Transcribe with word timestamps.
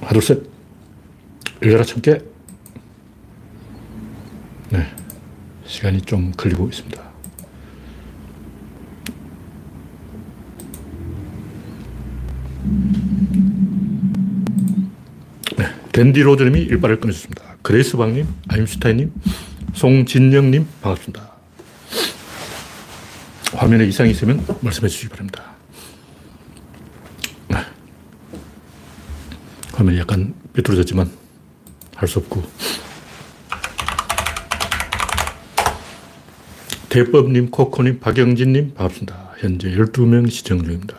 하나, 0.00 0.12
둘, 0.12 0.22
셋. 0.22 0.42
열려라, 1.62 1.84
천 1.84 2.00
개. 2.02 2.18
네. 4.70 4.86
시간이 5.66 6.00
좀 6.02 6.32
걸리고 6.32 6.68
있습니다. 6.68 7.10
네. 15.58 15.66
댄디 15.92 16.20
로저님이 16.22 16.60
일빠를 16.62 17.00
끊으셨습니다. 17.00 17.56
그레이스 17.62 17.96
방님, 17.96 18.26
아임슈타인님, 18.48 19.12
송진영님, 19.74 20.66
반갑습니다. 20.80 21.30
화면에 23.54 23.84
이상이 23.84 24.10
있으면 24.12 24.44
말씀해 24.60 24.88
주시기 24.88 25.08
바랍니다. 25.10 25.44
네. 27.48 27.58
화면이 29.80 29.98
약간 29.98 30.34
삐뚤어졌지만 30.52 31.10
할 31.96 32.06
수 32.08 32.18
없고. 32.18 32.42
대법님, 36.90 37.50
코코님, 37.50 38.00
박영진님, 38.00 38.74
반갑습니다. 38.74 39.32
현재 39.38 39.70
12명 39.70 40.30
시청 40.30 40.62
중입니다. 40.62 40.96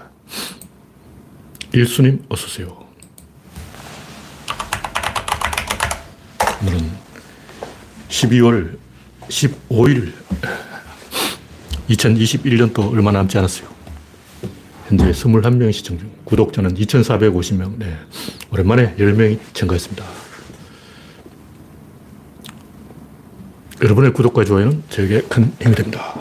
일수님, 1.74 2.24
어서오세요. 2.30 2.86
오늘은 6.62 6.92
12월 8.10 8.78
15일, 9.28 10.14
2021년도 11.90 12.92
얼마 12.92 13.12
남지 13.12 13.38
않았어요. 13.38 13.70
현재 14.88 15.12
21명 15.12 15.72
시청 15.72 16.00
중, 16.00 16.10
구독자는 16.26 16.76
2,450명. 16.76 17.78
네. 17.78 17.98
오랜만에 18.52 18.96
10명이 18.98 19.40
증가했습니다. 19.54 20.04
여러분의 23.82 24.12
구독과 24.14 24.44
좋아요는 24.44 24.84
저에게 24.90 25.22
큰 25.22 25.54
힘이 25.62 25.74
됩니다. 25.74 26.14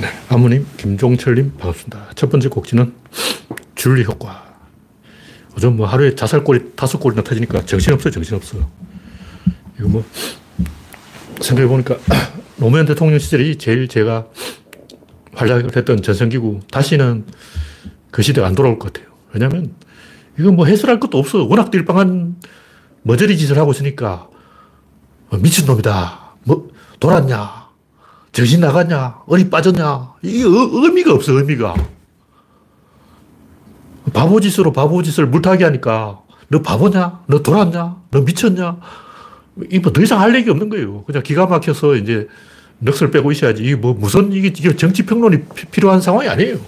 네. 0.00 0.08
아무님, 0.30 0.66
김종철님, 0.78 1.52
반갑습니다. 1.58 2.10
첫 2.14 2.30
번째 2.30 2.48
곡지는 2.48 2.94
줄리 3.74 4.04
효과. 4.04 4.46
요즘 5.56 5.76
뭐 5.76 5.86
하루에 5.86 6.14
자살골이 6.14 6.72
다섯 6.74 6.98
골이나 6.98 7.22
터지니까 7.22 7.64
정신없어요, 7.66 8.10
정신없어. 8.10 8.58
이거 9.78 9.88
뭐, 9.88 10.04
생각해보니까 11.40 11.98
노무현 12.56 12.86
대통령 12.86 13.18
시절이 13.18 13.58
제일 13.58 13.88
제가 13.88 14.26
활약을 15.34 15.76
했던 15.76 16.00
전성기고 16.00 16.62
다시는 16.70 17.26
그 18.10 18.22
시대가 18.22 18.46
안 18.46 18.54
돌아올 18.54 18.78
것 18.78 18.92
같아요. 18.92 19.12
왜냐면 19.34 19.74
이건 20.38 20.56
뭐 20.56 20.66
해설할 20.66 21.00
것도 21.00 21.18
없어. 21.18 21.44
워낙 21.44 21.70
딜빵한 21.70 22.36
머저리 23.02 23.36
짓을 23.38 23.58
하고 23.58 23.72
있으니까 23.72 24.28
미친놈이다. 25.30 26.34
뭐, 26.44 26.68
돌았냐? 27.00 27.66
정신 28.32 28.60
나갔냐? 28.60 29.22
어리 29.26 29.48
빠졌냐? 29.48 30.14
이게 30.22 30.44
의미가 30.44 31.14
없어, 31.14 31.32
의미가. 31.32 31.74
바보짓으로 34.12 34.72
바보짓을 34.72 35.26
물타기 35.26 35.64
하니까 35.64 36.20
너 36.48 36.62
바보냐? 36.62 37.22
너 37.26 37.42
돌았냐? 37.42 37.96
너 38.10 38.20
미쳤냐? 38.20 38.78
이뭐 39.72 39.92
더 39.92 40.02
이상 40.02 40.20
할 40.20 40.34
얘기 40.34 40.50
없는 40.50 40.68
거예요. 40.68 41.02
그냥 41.04 41.22
기가 41.22 41.46
막혀서 41.46 41.96
이제 41.96 42.28
넋을 42.78 43.10
빼고 43.10 43.32
있어야지. 43.32 43.62
이게 43.64 43.74
뭐 43.74 43.94
무슨 43.94 44.32
이게 44.32 44.52
정치 44.76 45.04
평론이 45.04 45.44
필요한 45.70 46.00
상황이 46.00 46.28
아니에요. 46.28 46.58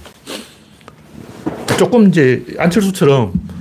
조금 1.79 2.09
이제 2.09 2.45
안철수처럼 2.59 3.33
어, 3.33 3.58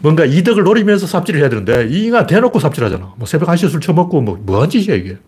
뭔가 0.00 0.24
이득을 0.24 0.62
노리면서 0.62 1.06
삽질을 1.06 1.40
해야 1.40 1.48
되는데 1.48 1.88
이 1.88 2.04
인간 2.04 2.26
대놓고 2.26 2.58
삽질하잖아. 2.58 3.14
뭐 3.16 3.26
새벽 3.26 3.48
1시에 3.48 3.68
술 3.70 3.80
처먹고 3.80 4.20
뭐 4.20 4.36
뭐한 4.40 4.70
짓이야 4.70 4.94
이게. 4.96 5.18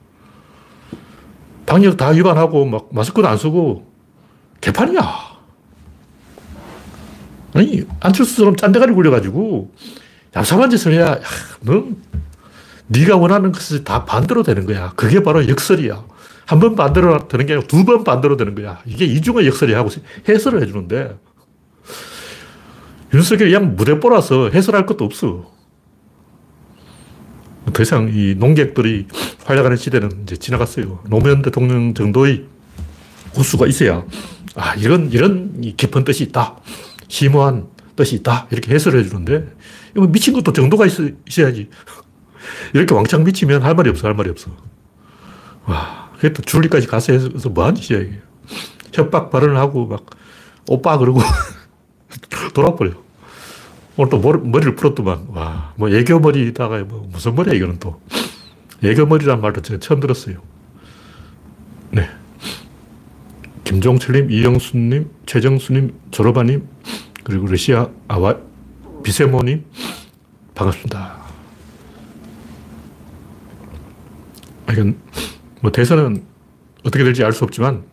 방역 1.66 1.97
다 1.97 2.08
위반하고 2.08 2.64
막 2.66 2.88
마스크도 2.92 3.26
안 3.28 3.36
쓰고 3.36 3.86
개판이야. 4.60 5.00
아니 7.54 7.84
안철수처럼 8.00 8.56
짠대가리 8.56 8.92
굴려가지고 8.92 9.72
얍삽한 10.32 10.70
짓을 10.70 10.92
해야 10.92 11.06
야, 11.12 11.20
넌 11.62 11.97
네가 12.87 13.16
원하는 13.16 13.50
것이 13.52 13.82
다 13.84 14.04
반대로 14.04 14.42
되는 14.42 14.66
거야. 14.66 14.92
그게 14.97 15.22
바로 15.22 15.48
역설이야. 15.48 16.04
한 16.47 16.58
번 16.58 16.75
반대로 16.75 17.28
되는 17.28 17.47
게 17.47 17.52
아니고 17.54 17.69
두 17.69 17.84
번 17.84 18.02
반대로 18.04 18.37
되는 18.37 18.54
거야. 18.56 18.81
이게 18.84 19.04
이중의 19.04 19.47
역설이 19.47 19.72
하고 19.72 19.88
해설을 20.28 20.62
해주는데 20.62 21.16
윤석열이 23.12 23.53
그냥 23.53 23.76
무대뽀라서 23.76 24.50
해설할 24.50 24.87
것도 24.87 25.04
없어. 25.04 25.50
더 27.72 27.82
이상 27.82 28.10
이 28.12 28.34
농객들이 28.37 29.06
활약하는 29.44 29.76
시대는 29.76 30.22
이제 30.22 30.37
지나갔어요. 30.37 31.03
노무현 31.09 31.43
대통령 31.43 31.94
정도의 31.94 32.47
호수가 33.37 33.66
있어야, 33.66 34.04
아, 34.54 34.75
이런, 34.75 35.10
이런 35.12 35.60
깊은 35.60 36.04
뜻이 36.04 36.25
있다. 36.25 36.56
심오한 37.09 37.69
뜻이 37.97 38.16
있다. 38.16 38.49
이렇게 38.50 38.75
해설해 38.75 39.04
주는데, 39.04 39.47
이거 39.97 40.06
미친 40.06 40.34
것도 40.34 40.53
정도가 40.53 40.87
있어, 40.87 41.09
있어야지. 41.28 41.69
이렇게 42.75 42.94
왕창 42.94 43.25
미치면 43.25 43.62
할 43.62 43.75
말이 43.75 43.91
없어, 43.91 44.09
할 44.09 44.15
말이 44.15 44.31
없어. 44.31 44.50
와, 45.66 46.10
그게 46.16 46.32
또 46.32 46.43
줄리까지 46.43 46.87
가서 46.87 47.12
해서 47.12 47.49
뭐한 47.50 47.75
짓이야, 47.75 48.00
이게. 48.00 48.20
협박 48.93 49.31
발언을 49.31 49.56
하고, 49.56 49.87
막, 49.87 50.06
오빠 50.66 50.99
그러고, 50.99 51.20
돌아버려. 52.54 52.93
오늘 53.97 54.10
또 54.10 54.19
머리, 54.19 54.65
를 54.65 54.75
풀었더만, 54.76 55.26
와, 55.31 55.72
뭐 55.76 55.88
애교머리다가 55.91 56.78
뭐 56.84 57.09
무슨 57.12 57.34
머리야, 57.34 57.54
이거는 57.54 57.78
또. 57.78 58.00
애교머리란 58.82 59.41
말도 59.41 59.60
제가 59.62 59.81
처음 59.81 60.00
들었어요. 60.00 60.41
네. 61.91 62.09
김종철님, 63.65 64.31
이영수님, 64.31 65.10
최정수님, 65.26 65.94
조로바님, 66.10 66.66
그리고 67.25 67.47
러시아 67.47 67.88
아와 68.09 68.38
비세모님, 69.03 69.65
반갑습니다. 70.54 71.20
이건 74.72 74.99
뭐 75.60 75.70
대선은 75.70 76.25
어떻게 76.84 77.04
될지 77.04 77.22
알 77.25 77.32
수 77.32 77.44
없지만 77.44 77.84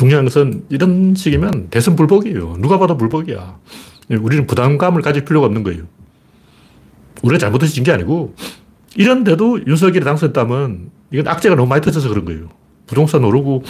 중요한 0.00 0.24
것은 0.24 0.64
이런 0.70 1.14
식이면 1.14 1.68
대선 1.68 1.94
불복이에요. 1.94 2.56
누가 2.58 2.78
봐도 2.78 2.96
불복이야. 2.96 3.58
우리는 4.18 4.46
부담감을 4.46 5.02
가질 5.02 5.26
필요가 5.26 5.46
없는 5.46 5.62
거예요. 5.62 5.82
우리가 7.20 7.38
잘못해서 7.38 7.74
진게 7.74 7.92
아니고 7.92 8.34
이런데도 8.96 9.66
윤석열이 9.66 10.02
당선했다면 10.02 10.90
이건 11.12 11.28
악재가 11.28 11.54
너무 11.54 11.68
많이 11.68 11.82
터져서 11.82 12.08
그런 12.08 12.24
거예요. 12.24 12.48
부동산 12.86 13.24
오르고 13.24 13.62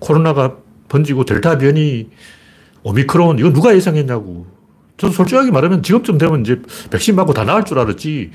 코로나가 0.00 0.58
번지고 0.90 1.24
델타 1.24 1.56
변이 1.56 2.10
오미크론 2.82 3.38
이거 3.38 3.50
누가 3.50 3.74
예상했냐고. 3.74 4.46
저는 4.98 5.14
솔직하게 5.14 5.50
말하면 5.50 5.82
지금쯤 5.82 6.18
되면 6.18 6.42
이제 6.42 6.60
백신 6.90 7.16
맞고 7.16 7.32
다 7.32 7.44
나을 7.44 7.64
줄 7.64 7.78
알았지. 7.78 8.32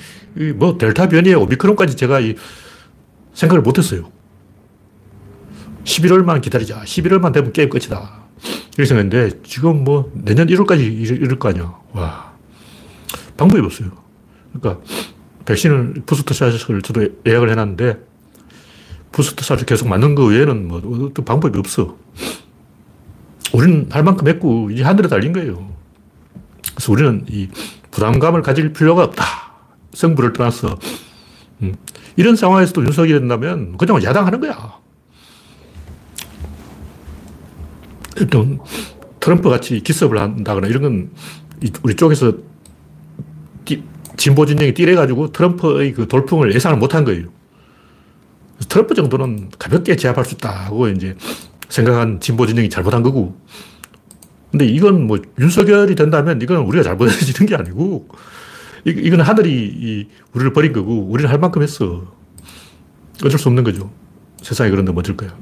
뭐 0.56 0.80
델타 0.80 1.10
변이에 1.10 1.36
오미크론까지 1.36 1.96
제가 1.96 2.22
생각을 3.36 3.62
못 3.62 3.78
했어요. 3.78 4.10
11월만 5.86 6.42
기다리자. 6.42 6.82
11월만 6.84 7.32
되면 7.32 7.54
게임 7.54 7.70
끝이다. 7.70 8.26
이렇게 8.78 8.86
생각했는데, 8.86 9.42
지금 9.44 9.84
뭐, 9.84 10.12
내년 10.14 10.48
1월까지 10.48 10.82
이럴 10.82 11.40
거 11.40 11.50
아니야. 11.50 11.74
와. 11.94 12.34
방법이 13.38 13.62
없어요. 13.64 13.92
그러니까, 14.54 14.84
백신을, 15.46 16.04
부스터샷을 16.06 16.82
저도 16.82 17.08
예약을 17.26 17.50
해놨는데, 17.52 17.98
부스터샷을 19.12 19.66
계속 19.66 19.88
맞는 19.88 20.16
거 20.16 20.26
외에는 20.26 20.68
뭐, 20.68 21.12
방법이 21.24 21.58
없어. 21.58 21.96
우리는 23.54 23.88
할 23.92 24.04
만큼 24.04 24.28
했고, 24.28 24.70
이제 24.72 24.84
하늘에 24.84 25.08
달린 25.08 25.32
거예요. 25.32 25.72
그래서 26.74 26.92
우리는 26.92 27.26
이 27.30 27.48
부담감을 27.92 28.42
가질 28.42 28.74
필요가 28.74 29.04
없다. 29.04 29.24
성부를 29.94 30.34
떠나서. 30.34 30.78
음. 31.62 31.76
이런 32.18 32.36
상황에서도 32.36 32.84
윤석이 32.84 33.14
된다면 33.14 33.78
그냥 33.78 34.04
야당하는 34.04 34.42
거야. 34.42 34.85
일단 38.18 38.60
트럼프 39.20 39.50
같이 39.50 39.80
기습을 39.82 40.20
한다거나 40.20 40.68
이런 40.68 40.82
건 40.82 41.12
우리 41.84 41.96
쪽에서 41.96 42.34
진보 44.18 44.46
진영이 44.46 44.74
띠래가지고 44.74 45.32
트럼프의 45.32 45.94
그 45.94 46.08
돌풍을 46.08 46.54
예상을 46.54 46.78
못한 46.78 47.04
거예요. 47.04 47.28
트럼프 48.70 48.94
정도는 48.94 49.50
가볍게 49.60 49.96
제압할 49.96 50.24
수 50.24 50.36
있다고 50.36 50.88
이제 50.90 51.16
생각한 51.68 52.20
진보 52.22 52.48
진영이 52.48 52.70
잘못한 52.70 53.04
거고. 53.04 53.38
근데 54.52 54.66
이건 54.66 55.08
뭐 55.08 55.20
윤석열이 55.38 55.96
된다면 55.96 56.42
이건 56.42 56.58
우리가 56.60 56.84
잘못해지는 56.84 57.50
게 57.50 57.56
아니고 57.56 58.08
이건 58.86 59.20
하늘이 59.20 60.08
우리를 60.32 60.54
버린 60.54 60.72
거고 60.72 61.02
우리는 61.10 61.30
할 61.30 61.40
만큼 61.40 61.62
했어. 61.62 62.14
어쩔 63.24 63.38
수 63.38 63.50
없는 63.50 63.66
거죠. 63.66 63.92
세상에 64.42 64.70
그런데 64.70 64.94
뭐 64.94 65.02
어쩔 65.02 65.18
거야. 65.18 65.36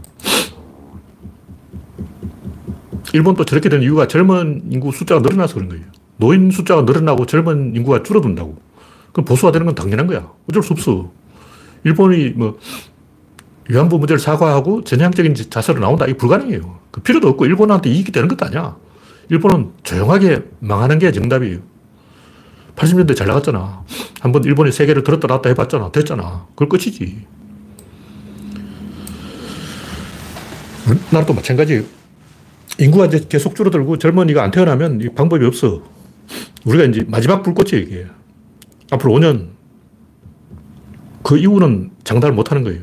일본도 3.13 3.45
저렇게 3.45 3.69
된 3.69 3.81
이유가 3.81 4.07
젊은 4.07 4.63
인구 4.69 4.91
숫자가 4.91 5.21
늘어나서 5.21 5.53
그런 5.55 5.69
거예요. 5.69 5.85
노인 6.17 6.51
숫자가 6.51 6.81
늘어나고 6.81 7.25
젊은 7.25 7.75
인구가 7.75 8.03
줄어든다고. 8.03 8.57
그럼 9.11 9.25
보수화 9.25 9.51
되는 9.51 9.65
건 9.65 9.75
당연한 9.75 10.07
거야. 10.07 10.31
어쩔 10.49 10.63
수 10.63 10.73
없어. 10.73 11.11
일본이 11.83 12.29
뭐 12.29 12.57
위안부 13.69 13.99
문제를 13.99 14.19
사과하고 14.19 14.83
전향적인 14.83 15.35
자세로 15.49 15.79
나온다. 15.79 16.05
이게 16.05 16.17
불가능해요. 16.17 16.79
그 16.91 17.01
필요도 17.01 17.29
없고 17.29 17.45
일본한테 17.45 17.89
이익이 17.91 18.11
되는 18.11 18.27
것도 18.27 18.45
아니야. 18.45 18.75
일본은 19.29 19.71
조용하게 19.83 20.43
망하는 20.59 20.99
게 20.99 21.11
정답이에요. 21.11 21.59
80년대 22.75 23.15
잘 23.15 23.27
나갔잖아. 23.27 23.83
한번 24.21 24.43
일본이 24.43 24.71
세계를 24.71 25.03
들었다 25.03 25.27
놨다 25.27 25.49
해봤잖아. 25.49 25.91
됐잖아. 25.91 26.47
그걸 26.55 26.69
끝이지. 26.69 27.25
나라도 31.11 31.33
마찬가지. 31.33 31.85
인구가 32.79 33.05
이제 33.05 33.23
계속 33.29 33.55
줄어들고 33.55 33.97
젊은이가 33.97 34.43
안 34.43 34.51
태어나면 34.51 35.01
이 35.01 35.09
방법이 35.09 35.45
없어. 35.45 35.83
우리가 36.65 36.85
이제 36.85 37.05
마지막 37.07 37.43
불꽃이에요, 37.43 37.85
이게. 37.85 38.07
앞으로 38.91 39.13
5년. 39.13 39.49
그 41.23 41.37
이후는 41.37 41.91
장담을 42.03 42.35
못 42.35 42.51
하는 42.51 42.63
거예요. 42.63 42.81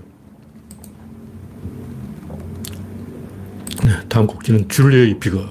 네, 3.84 3.90
다음 4.08 4.26
곡지는 4.26 4.68
줄리의 4.68 5.18
비거. 5.18 5.46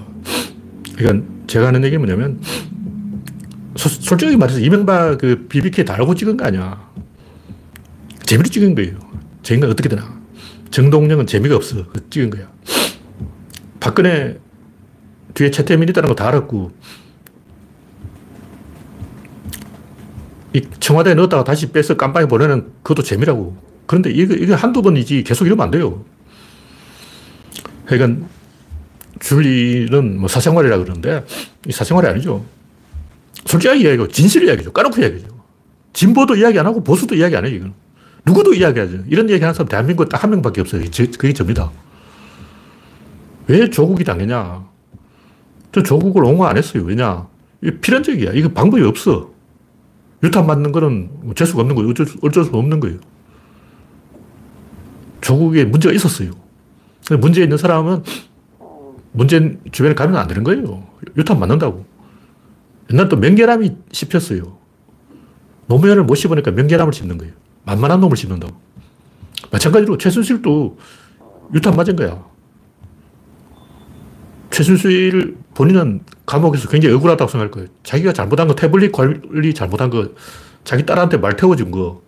그러니까 0.96 1.26
제가 1.46 1.68
하는 1.68 1.84
얘기 1.84 1.98
뭐냐면, 1.98 2.40
소, 3.76 3.88
솔직히 3.88 4.36
말해서 4.36 4.60
이명박 4.60 5.18
그 5.18 5.46
BBK 5.48 5.84
다 5.84 5.94
알고 5.94 6.14
찍은 6.14 6.36
거 6.36 6.46
아니야. 6.46 6.90
재미로 8.24 8.48
찍은 8.48 8.74
거예요. 8.74 8.98
재미가 9.42 9.68
어떻게 9.68 9.88
되나. 9.88 10.20
정동영은 10.70 11.26
재미가 11.26 11.56
없어. 11.56 11.84
찍은 12.10 12.30
거야. 12.30 12.48
박근혜 13.80 14.38
뒤에 15.34 15.50
최태민이 15.50 15.90
있다는 15.90 16.08
거 16.08 16.14
다 16.14 16.28
알았고, 16.28 16.72
이 20.52 20.62
청와대에 20.80 21.14
넣었다가 21.14 21.44
다시 21.44 21.70
빼서 21.70 21.96
깜빵에 21.96 22.26
보내는 22.26 22.72
그것도 22.82 23.02
재미라고. 23.02 23.56
그런데 23.86 24.10
이거, 24.10 24.34
이거 24.34 24.54
한두 24.54 24.82
번이지 24.82 25.22
계속 25.24 25.46
이러면 25.46 25.64
안 25.64 25.70
돼요. 25.70 26.04
그러니까 27.86 28.26
줄리는 29.20 30.18
뭐 30.18 30.28
사생활이라 30.28 30.78
그러는데 30.78 31.24
이 31.66 31.72
사생활이 31.72 32.08
아니죠. 32.08 32.44
솔직하게 33.46 33.80
이야기하고 33.80 34.08
진실 34.08 34.44
이야기죠. 34.44 34.72
까놓고 34.72 35.00
이야기죠. 35.00 35.28
진보도 35.92 36.36
이야기 36.36 36.58
안 36.58 36.66
하고 36.66 36.82
보수도 36.82 37.14
이야기 37.14 37.36
안 37.36 37.46
해요, 37.46 37.54
이건. 37.54 37.74
누구도 38.26 38.54
이야기하죠. 38.54 39.04
이런 39.08 39.28
이야기 39.28 39.42
하는 39.42 39.54
사람 39.54 39.68
대한민국 39.68 40.08
딱한 40.08 40.30
명밖에 40.30 40.60
없어요. 40.60 40.82
그게 41.18 41.32
접니다. 41.32 41.70
왜 43.50 43.68
조국이 43.68 44.04
당했냐? 44.04 44.64
저 45.72 45.82
조국을 45.82 46.24
옹호 46.24 46.46
안 46.46 46.56
했어요. 46.56 46.84
왜냐? 46.84 47.26
이게 47.60 47.80
필연적이야. 47.80 48.32
이거 48.34 48.48
방법이 48.50 48.82
없어. 48.84 49.32
유탄 50.22 50.46
맞는 50.46 50.70
거는 50.70 51.34
재수가 51.34 51.62
없는 51.62 51.74
거예요. 51.74 51.90
어쩔 51.90 52.06
수, 52.06 52.18
어쩔 52.22 52.44
수 52.44 52.50
없는 52.52 52.78
거예요. 52.78 52.98
조국에 55.20 55.64
문제가 55.64 55.92
있었어요. 55.92 56.30
문제 57.20 57.42
있는 57.42 57.56
사람은 57.56 58.04
문제 59.12 59.58
주변에 59.72 59.94
가면 59.94 60.16
안 60.16 60.28
되는 60.28 60.44
거예요. 60.44 60.86
유탄 61.16 61.40
맞는다고. 61.40 61.84
옛날 62.92 63.08
또 63.08 63.16
명계람이 63.16 63.76
씹혔어요. 63.90 64.56
노무현을 65.66 66.04
못 66.04 66.14
씹으니까 66.14 66.52
명계람을 66.52 66.92
씹는 66.92 67.18
거예요. 67.18 67.32
만만한 67.64 68.00
놈을 68.00 68.16
씹는다고. 68.16 68.54
마찬가지로 69.50 69.98
최순실도 69.98 70.78
유탄 71.54 71.74
맞은 71.74 71.96
거야. 71.96 72.30
최순실 74.50 75.36
본인은 75.54 76.00
감옥에서 76.26 76.68
굉장히 76.68 76.94
억울하다고 76.96 77.30
생각할 77.30 77.50
거예요. 77.50 77.68
자기가 77.82 78.12
잘못한 78.12 78.48
거, 78.48 78.54
태블릿 78.54 78.92
관리 78.92 79.54
잘못한 79.54 79.90
거, 79.90 80.08
자기 80.64 80.84
딸한테 80.84 81.16
말 81.18 81.36
태워준 81.36 81.70
거, 81.70 82.02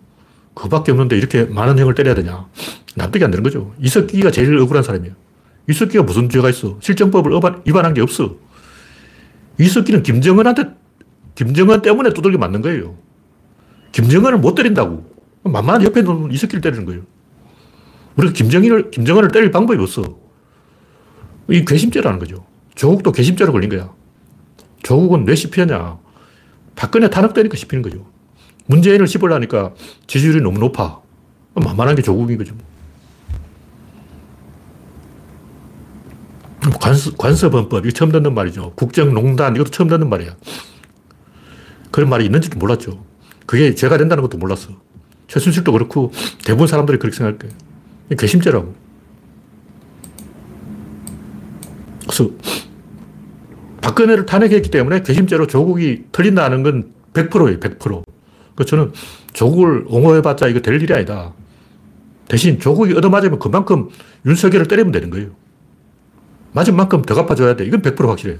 그거밖에 0.53 0.91
없는데 0.91 1.17
이렇게 1.17 1.45
많은 1.45 1.79
형을 1.79 1.95
때려야 1.95 2.15
되냐. 2.15 2.47
납득이 2.95 3.23
안 3.23 3.31
되는 3.31 3.43
거죠. 3.43 3.73
이석기가 3.79 4.31
제일 4.31 4.57
억울한 4.57 4.83
사람이에요. 4.83 5.15
이석기가 5.69 6.03
무슨 6.03 6.29
죄가 6.29 6.49
있어? 6.49 6.77
실정법을 6.81 7.31
위반한 7.65 7.93
게 7.93 8.01
없어. 8.01 8.35
이석기는 9.59 10.03
김정은한테, 10.03 10.69
김정은 11.35 11.81
때문에 11.81 12.13
두들겨 12.13 12.37
맞는 12.37 12.61
거예요. 12.61 12.95
김정은을 13.93 14.39
못 14.39 14.55
때린다고. 14.55 15.13
만만한 15.43 15.83
옆에 15.83 16.01
놓은 16.01 16.31
이석기를 16.31 16.61
때리는 16.61 16.85
거예요. 16.85 17.01
우리가 18.17 18.33
김정일을, 18.33 18.91
김정은을 18.91 19.29
때릴 19.29 19.51
방법이 19.51 19.81
없어. 19.81 20.22
이 21.49 21.65
괘씸죄라는 21.65 22.19
거죠. 22.19 22.45
조국도 22.75 23.11
괘씸죄로 23.11 23.51
걸린 23.51 23.69
거야. 23.69 23.91
조국은 24.83 25.27
왜 25.27 25.35
씹히냐. 25.35 25.97
박근혜 26.75 27.09
탄핵되니까 27.09 27.55
씹히는 27.55 27.81
거죠. 27.81 28.05
문재인을 28.65 29.07
씹으려니까 29.07 29.73
지지율이 30.07 30.41
너무 30.41 30.59
높아. 30.59 31.01
만만한 31.55 31.95
게 31.95 32.01
조국인 32.01 32.37
거죠. 32.37 32.55
관서, 36.79 37.13
관서범법, 37.15 37.85
이거 37.85 37.93
처음 37.93 38.11
듣는 38.11 38.33
말이죠. 38.33 38.73
국정농단, 38.75 39.55
이것도 39.55 39.69
처음 39.69 39.89
듣는 39.89 40.09
말이야. 40.09 40.35
그런 41.91 42.09
말이 42.09 42.25
있는지도 42.25 42.57
몰랐죠. 42.57 43.03
그게 43.45 43.75
죄가 43.75 43.97
된다는 43.97 44.23
것도 44.23 44.37
몰랐어. 44.37 44.71
최순실도 45.27 45.73
그렇고 45.73 46.11
대부분 46.45 46.67
사람들이 46.67 46.99
그렇게 46.99 47.17
생각할 47.17 47.39
거예요. 47.39 47.55
괘씸죄라고. 48.17 48.73
그래서 52.13 52.29
박근혜를 53.81 54.27
탄핵했기 54.27 54.69
때문에 54.69 55.01
괘씸죄로 55.01 55.47
조국이 55.47 56.03
틀린다는 56.11 56.61
건 56.61 56.93
100%예요, 57.13 57.59
100%. 57.59 58.03
그 58.55 58.65
저는 58.65 58.93
조국을 59.33 59.85
옹호해봤자 59.87 60.47
이거 60.47 60.59
될 60.59 60.79
일이 60.79 60.93
아니다. 60.93 61.33
대신 62.27 62.59
조국이 62.59 62.93
얻어맞으면 62.93 63.39
그만큼 63.39 63.89
윤석열을 64.25 64.67
때리면 64.67 64.91
되는 64.91 65.09
거예요. 65.09 65.31
맞은 66.53 66.75
만큼 66.75 67.01
더 67.01 67.15
갚아줘야 67.15 67.55
돼. 67.55 67.65
이건 67.65 67.81
100% 67.81 68.07
확실해요. 68.07 68.37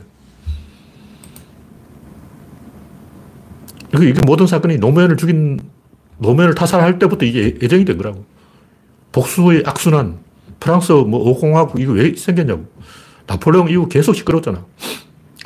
이게 3.95 4.21
모든 4.25 4.47
사건이 4.47 4.77
노무현을 4.77 5.17
죽인, 5.17 5.59
노무현을 6.19 6.55
타살할 6.55 6.99
때부터 6.99 7.25
이게 7.25 7.57
예정이 7.61 7.85
된 7.85 7.97
거라고. 7.97 8.23
복수의 9.11 9.63
악순환. 9.65 10.19
프랑스 10.59 10.91
뭐 10.93 11.19
오공화국 11.29 11.79
이거 11.81 11.93
왜 11.93 12.15
생겼냐고. 12.15 12.65
나폴레옹 13.27 13.69
이후 13.69 13.87
계속 13.87 14.13
시끄러웠잖아. 14.15 14.65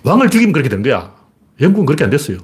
왕을 0.03 0.29
죽이면 0.29 0.53
그렇게 0.53 0.69
된 0.69 0.81
거야. 0.83 1.13
영국은 1.61 1.85
그렇게 1.85 2.03
안 2.03 2.09
됐어요. 2.09 2.37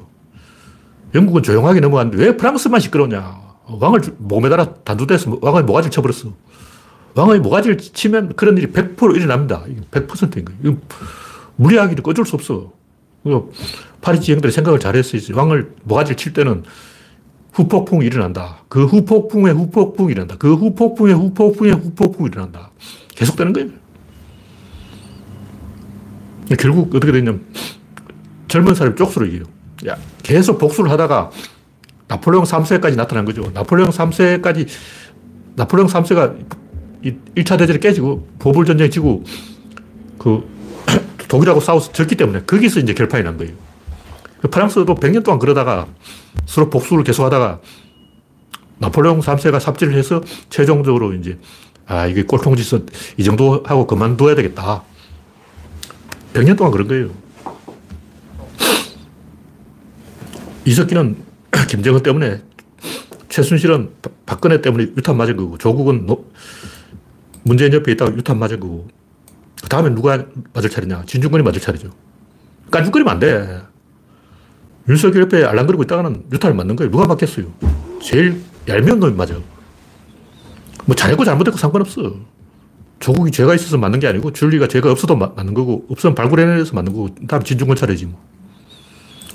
영국은 1.16 1.44
조용하게 1.44 1.80
넘어갔는데 1.80 2.24
왜 2.24 2.38
프랑스만 2.38 2.80
시끄러웠냐. 2.80 3.42
왕을 3.66 4.02
몸에다가 4.18 4.74
단두대서 4.84 5.40
왕의 5.42 5.64
모가지를 5.64 5.92
쳐버렸어. 5.92 6.34
왕의 7.16 7.40
모가지를 7.40 7.78
치면 7.78 8.34
그런 8.36 8.58
일이 8.58 8.68
100% 8.72 9.16
일어납니다. 9.16 9.64
100%인 9.92 10.46
거예요. 10.46 10.78
무리하기도 11.56 12.02
꺼줄 12.04 12.26
수 12.26 12.36
없어. 12.36 12.72
파리 14.02 14.20
지형들이 14.20 14.52
생각을 14.52 14.80
잘했어야지. 14.80 15.34
왕을 15.34 15.76
모가지를 15.84 16.18
칠 16.18 16.34
때는 16.34 16.64
후폭풍이 17.54 18.06
일어난다. 18.06 18.64
그 18.68 18.86
후폭풍에 18.86 19.52
후폭풍이 19.52 20.12
일어난다. 20.12 20.36
그 20.38 20.56
후폭풍에 20.56 21.14
후폭풍에 21.14 21.72
후폭풍이 21.72 22.30
일어난다. 22.32 22.72
계속되는 23.16 23.54
거예요. 23.54 23.70
결국 26.58 26.96
어떻게 26.96 27.12
됐냐면 27.12 27.46
젊은 28.48 28.76
사람이 28.76 28.96
쪽수로 28.96 29.26
이겨요. 29.26 29.44
야, 29.88 29.98
계속 30.22 30.58
복수를 30.58 30.92
하다가 30.92 31.32
나폴레옹 32.08 32.44
3세까지 32.44 32.96
나타난 32.96 33.26
거죠. 33.26 33.50
나폴레옹 33.54 33.90
3세까지, 33.90 34.68
나폴레옹 35.56 35.88
3세가 35.88 36.38
1차 37.36 37.58
대전이 37.58 37.80
깨지고, 37.80 38.28
보불 38.40 38.66
전쟁이 38.66 38.90
지고, 38.90 39.24
그, 40.18 40.48
독일하고 41.28 41.60
싸워서 41.60 41.92
졌기 41.92 42.16
때문에 42.16 42.42
거기서 42.44 42.80
이제 42.80 42.94
결판이 42.94 43.24
난 43.24 43.38
거예요. 43.38 43.54
그 44.42 44.50
프랑스도 44.50 44.86
100년 44.86 45.24
동안 45.24 45.40
그러다가 45.40 45.88
서로 46.46 46.70
복수를 46.70 47.04
계속 47.04 47.26
하다가 47.26 47.60
나폴레옹 48.78 49.22
3세가 49.22 49.60
삽질을 49.60 49.96
해서 49.96 50.22
최종적으로 50.50 51.14
이제, 51.14 51.40
아, 51.88 52.06
이게 52.06 52.24
꼴통짓은 52.24 52.86
이 53.18 53.24
정도 53.24 53.64
하고 53.66 53.88
그만둬야 53.88 54.36
되겠다. 54.36 54.84
100년 56.34 56.58
동안 56.58 56.72
그런 56.72 56.88
거예요. 56.88 57.10
이석기는 60.66 61.18
김정은 61.70 62.04
때문에, 62.04 62.42
최순실은 63.30 63.92
박근혜 64.26 64.62
때문에 64.62 64.84
유탄 64.98 65.18
맞은 65.18 65.38
거고, 65.38 65.58
조국은 65.58 66.06
노, 66.06 66.26
문재인 67.44 67.74
옆에 67.74 67.92
있다가 67.92 68.16
유탄 68.16 68.40
맞은 68.40 68.60
거고, 68.60 68.88
그 69.62 69.70
다음에 69.70 69.94
누가 69.94 70.26
맞을 70.54 70.70
차례냐? 70.70 71.04
진중권이 71.06 71.44
맞을 71.44 71.62
차례죠. 71.62 71.90
깐죽거리면 72.72 73.14
안 73.14 73.20
돼. 73.20 73.62
윤석열 74.90 75.24
옆에 75.24 75.46
알랑거리고 75.46 75.84
있다가는 75.84 76.26
유탄을 76.32 76.56
맞는 76.56 76.76
거예요. 76.76 76.92
누가 76.92 77.06
맞겠어요? 77.08 77.46
제일 78.02 78.42
얄미운 78.68 79.00
놈이 79.00 79.14
맞아. 79.16 79.36
뭐 80.86 80.96
잘했고 80.96 81.24
잘못했고 81.24 81.58
상관없어. 81.58 82.16
조국이 83.04 83.32
죄가 83.32 83.54
있어서 83.54 83.78
맞는 83.78 84.00
게 84.00 84.08
아니고 84.08 84.32
줄리가 84.32 84.70
죄가 84.70 84.90
없어도 84.90 85.18
맞는 85.18 85.54
거고 85.54 85.86
없으면 85.90 86.16
발굴해내서 86.16 86.74
맞는 86.74 86.94
거고 86.94 87.10
다음 87.28 87.44
진중권 87.44 87.76
차례지 87.76 88.06
뭐. 88.06 88.18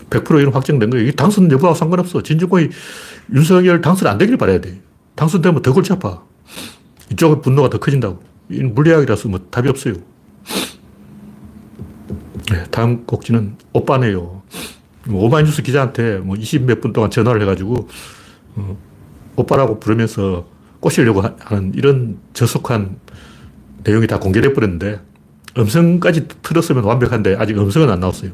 100% 0.08 0.40
이런 0.40 0.54
확정된 0.54 0.88
거예요. 0.88 1.06
이 1.06 1.12
당선 1.12 1.52
여부하고 1.52 1.75
상관없어. 1.76 2.22
진중권이 2.22 2.70
윤석열 3.34 3.82
당선 3.82 4.08
안 4.08 4.16
되길 4.16 4.38
바라야 4.38 4.62
돼. 4.62 4.80
당선되면 5.16 5.60
더 5.60 5.75
골치 5.75 5.92
아파. 5.92 6.22
이쪽의 7.12 7.42
분노가 7.42 7.68
더 7.68 7.76
커진다고. 7.76 8.22
이는 8.48 8.75
물리학이라서 8.75 9.28
뭐 9.28 9.38
답이 9.50 9.68
없어요. 9.68 9.96
네, 12.50 12.64
다음 12.70 13.04
곡지는 13.04 13.56
오빠네요. 13.75 14.40
뭐 15.08 15.25
오마이뉴스 15.26 15.60
기자한테 15.62 16.18
뭐 16.18 16.37
20 16.37 16.62
몇 16.64 16.80
분 16.80 16.94
동안 16.94 17.10
전화를 17.10 17.42
해가지고, 17.42 17.87
어, 18.56 18.78
오빠라고 19.37 19.78
부르면서 19.78 20.46
꼬시려고 20.80 21.20
하는 21.20 21.75
이런 21.75 22.18
저속한 22.32 22.96
내용이 23.85 24.06
다 24.06 24.18
공개돼 24.18 24.52
버렸는데, 24.52 25.00
음성까지 25.56 26.28
틀었으면 26.42 26.85
완벽한데, 26.85 27.37
아직 27.38 27.58
음성은 27.58 27.90
안 27.90 28.00
나왔어요. 28.00 28.30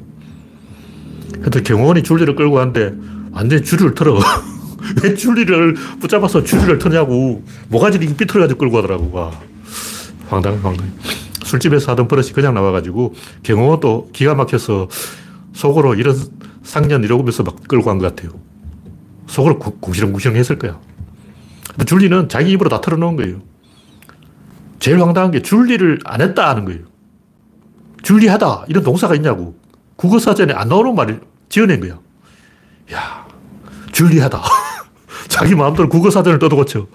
하여튼 1.41 1.63
경호원이 1.63 2.03
줄리를 2.03 2.35
끌고 2.37 2.57
왔는데, 2.57 2.95
완전히 3.33 3.63
줄리를 3.63 3.95
틀어. 3.95 4.19
왜 5.03 5.15
줄리를 5.15 5.75
붙잡아서 6.01 6.45
줄리를 6.45 6.79
트냐고. 6.79 7.43
모가지를 7.69 8.15
삐뚤어가지고 8.17 8.59
끌고 8.59 8.77
가더라고. 8.77 9.11
와. 9.13 9.31
황당, 10.29 10.59
황당. 10.63 10.93
술집에서 11.45 11.93
하던 11.93 12.09
버릇이 12.09 12.33
그냥 12.33 12.55
나와가지고 12.55 13.15
경호도 13.43 14.11
기가 14.13 14.35
막혀서 14.35 14.89
속으로 15.53 15.95
이런 15.95 16.17
상년 16.63 17.05
이러면서 17.05 17.43
막 17.43 17.57
끌고 17.69 17.85
간 17.85 17.99
것 17.99 18.15
같아요. 18.15 18.33
속으로 19.27 19.59
구시렁구시렁 19.59 20.37
했을 20.37 20.59
거야. 20.59 20.81
줄리는 21.87 22.29
자기 22.29 22.53
입으로 22.53 22.69
다 22.71 22.81
털어놓은 22.81 23.17
거예요. 23.17 23.41
제일 24.85 25.01
황당한 25.01 25.31
게 25.31 25.41
줄리를 25.41 26.01
안 26.05 26.21
했다 26.21 26.51
하는 26.51 26.67
거예요. 26.67 26.81
줄리하다 28.03 28.67
이런 28.69 28.85
동사가 28.85 29.15
있냐고. 29.15 29.59
국어사전에 29.97 30.53
안 30.53 30.69
나오는 30.69 30.95
말을 30.95 31.23
지어낸 31.49 31.81
거야. 31.81 31.99
야, 32.93 33.27
줄리하다. 33.93 34.43
자기 35.29 35.55
마음대로 35.55 35.89
국어사전을 35.89 36.39
뜯어고쳐. 36.39 36.87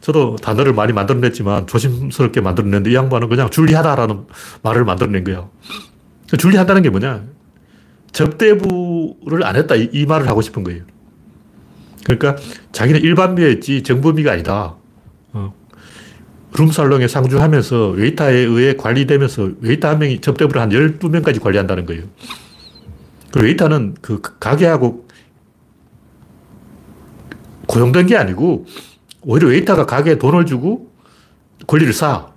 저도 0.00 0.36
단어를 0.36 0.74
많이 0.74 0.92
만들어냈지만 0.92 1.66
조심스럽게 1.66 2.40
만들어냈는데 2.40 2.92
이 2.92 2.94
양반은 2.94 3.28
그냥 3.28 3.50
줄리하다라는 3.50 4.26
말을 4.62 4.84
만들어낸 4.84 5.24
거예요. 5.24 5.50
줄리한다는 6.38 6.82
게 6.82 6.90
뭐냐? 6.90 7.24
접대부를 8.12 9.42
안 9.42 9.56
했다. 9.56 9.74
이, 9.74 9.88
이 9.92 10.06
말을 10.06 10.28
하고 10.28 10.40
싶은 10.40 10.62
거예요. 10.62 10.84
그러니까 12.04 12.36
자기는 12.70 13.00
일반미였지 13.00 13.82
정부미가 13.82 14.30
아니다. 14.30 14.76
어. 15.32 15.63
룸살롱에 16.56 17.08
상주하면서 17.08 17.90
웨이터에 17.90 18.34
의해 18.34 18.74
관리되면서 18.76 19.50
웨이터 19.60 19.88
한 19.88 19.98
명이 19.98 20.20
접대부를 20.20 20.62
한 20.62 20.70
12명까지 20.70 21.40
관리한다는 21.40 21.84
거예요. 21.84 22.04
그 23.32 23.40
웨이터는 23.40 23.96
그 24.00 24.20
가게하고 24.20 25.08
고용된 27.66 28.06
게 28.06 28.16
아니고 28.16 28.66
오히려 29.22 29.48
웨이터가 29.48 29.86
가게에 29.86 30.18
돈을 30.18 30.46
주고 30.46 30.92
권리를 31.66 31.92
사. 31.92 32.32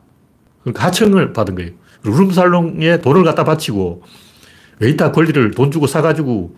그러니까 0.63 0.85
하청을 0.85 1.33
받은 1.33 1.53
거예요. 1.55 1.71
룸살롱에 2.03 3.01
돈을 3.01 3.23
갖다 3.23 3.43
바치고 3.43 4.01
웨이터 4.79 5.11
권리를 5.11 5.51
돈 5.51 5.69
주고 5.69 5.85
사가지고 5.85 6.55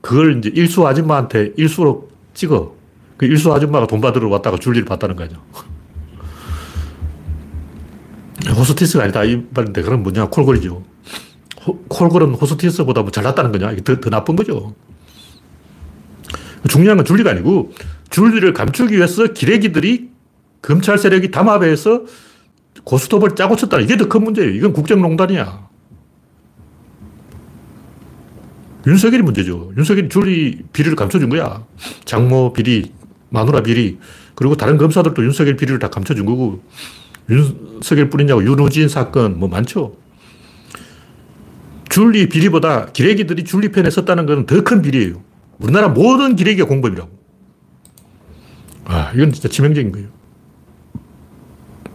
그걸 0.00 0.38
이제 0.38 0.50
일수 0.54 0.86
아줌마한테 0.86 1.52
일수로 1.56 2.08
찍어. 2.32 2.74
그 3.18 3.26
일수 3.26 3.52
아줌마가 3.52 3.86
돈 3.86 4.00
받으러 4.00 4.28
왔다가 4.28 4.56
줄리를 4.56 4.86
봤다는 4.86 5.16
거죠. 5.16 5.36
호스티스가 8.52 9.04
아니다. 9.04 9.24
이 9.24 9.42
말인데, 9.50 9.82
그건 9.82 10.02
뭐냐? 10.02 10.26
콜걸이죠. 10.28 10.84
호, 11.66 11.78
콜골은 11.88 12.34
호스티스보다 12.34 13.02
뭐 13.02 13.10
잘났다는 13.10 13.52
거냐? 13.52 13.72
이게 13.72 13.82
더, 13.82 13.98
더 14.00 14.10
나쁜 14.10 14.36
거죠. 14.36 14.74
중요한 16.68 16.96
건 16.96 17.04
줄리가 17.04 17.30
아니고, 17.30 17.72
줄리를 18.10 18.52
감추기 18.52 18.96
위해서 18.96 19.26
기레기들이 19.32 20.10
검찰 20.62 20.98
세력이 20.98 21.30
담합해서 21.30 22.04
고스톱을 22.84 23.34
짜고 23.34 23.56
쳤다. 23.56 23.80
이게 23.80 23.96
더 23.96 24.08
큰 24.08 24.24
문제예요. 24.24 24.50
이건 24.52 24.72
국정농단이야. 24.72 25.66
윤석열이 28.86 29.22
문제죠. 29.22 29.72
윤석열이 29.76 30.08
줄리 30.08 30.62
비리를 30.72 30.94
감춰준 30.96 31.28
거야. 31.28 31.64
장모 32.04 32.52
비리, 32.52 32.92
마누라 33.30 33.62
비리, 33.62 33.98
그리고 34.36 34.56
다른 34.56 34.76
검사들도 34.76 35.24
윤석열 35.24 35.56
비리를 35.56 35.78
다 35.80 35.88
감춰준 35.90 36.24
거고, 36.26 36.62
윤석열 37.30 38.10
뿐이냐고, 38.10 38.44
윤우진 38.44 38.88
사건, 38.88 39.38
뭐 39.38 39.48
많죠. 39.48 39.96
줄리 41.88 42.28
비리보다 42.28 42.86
기레기들이 42.92 43.44
줄리 43.44 43.70
편에 43.72 43.90
섰다는 43.90 44.26
건 44.26 44.46
더 44.46 44.62
큰 44.62 44.82
비리예요. 44.82 45.22
우리나라 45.58 45.88
모든 45.88 46.36
기레기가 46.36 46.66
공범이라고. 46.68 47.10
아, 48.84 49.12
이건 49.14 49.32
진짜 49.32 49.48
치명적인 49.48 49.92
거예요. 49.92 50.08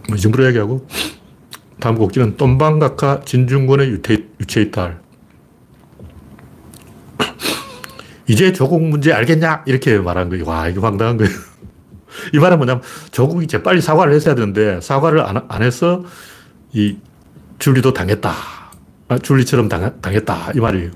뭐 0.08 0.16
이 0.16 0.20
정도로 0.20 0.44
이야기하고, 0.44 0.86
다음 1.80 1.94
곡지는 1.96 2.36
똠방각하 2.36 3.22
진중권의 3.24 3.88
유체, 3.90 4.26
유체이탈. 4.40 5.00
이제 8.28 8.52
조국 8.52 8.82
문제 8.82 9.12
알겠냐? 9.12 9.64
이렇게 9.66 9.98
말한 9.98 10.28
거예요. 10.28 10.46
와, 10.46 10.68
이거 10.68 10.80
황당한 10.80 11.16
거예요. 11.16 11.32
이 12.32 12.38
말은 12.38 12.58
뭐냐면, 12.58 12.82
조국이 13.10 13.46
재 13.46 13.62
빨리 13.62 13.80
사과를 13.80 14.12
했어야 14.12 14.34
되는데, 14.34 14.80
사과를 14.80 15.20
안, 15.20 15.44
안 15.48 15.62
해서, 15.62 16.04
이, 16.72 16.96
줄리도 17.58 17.92
당했다. 17.92 18.32
아, 19.08 19.18
줄리처럼 19.18 19.68
당, 19.68 20.00
당했다. 20.00 20.52
이 20.54 20.60
말이에요. 20.60 20.90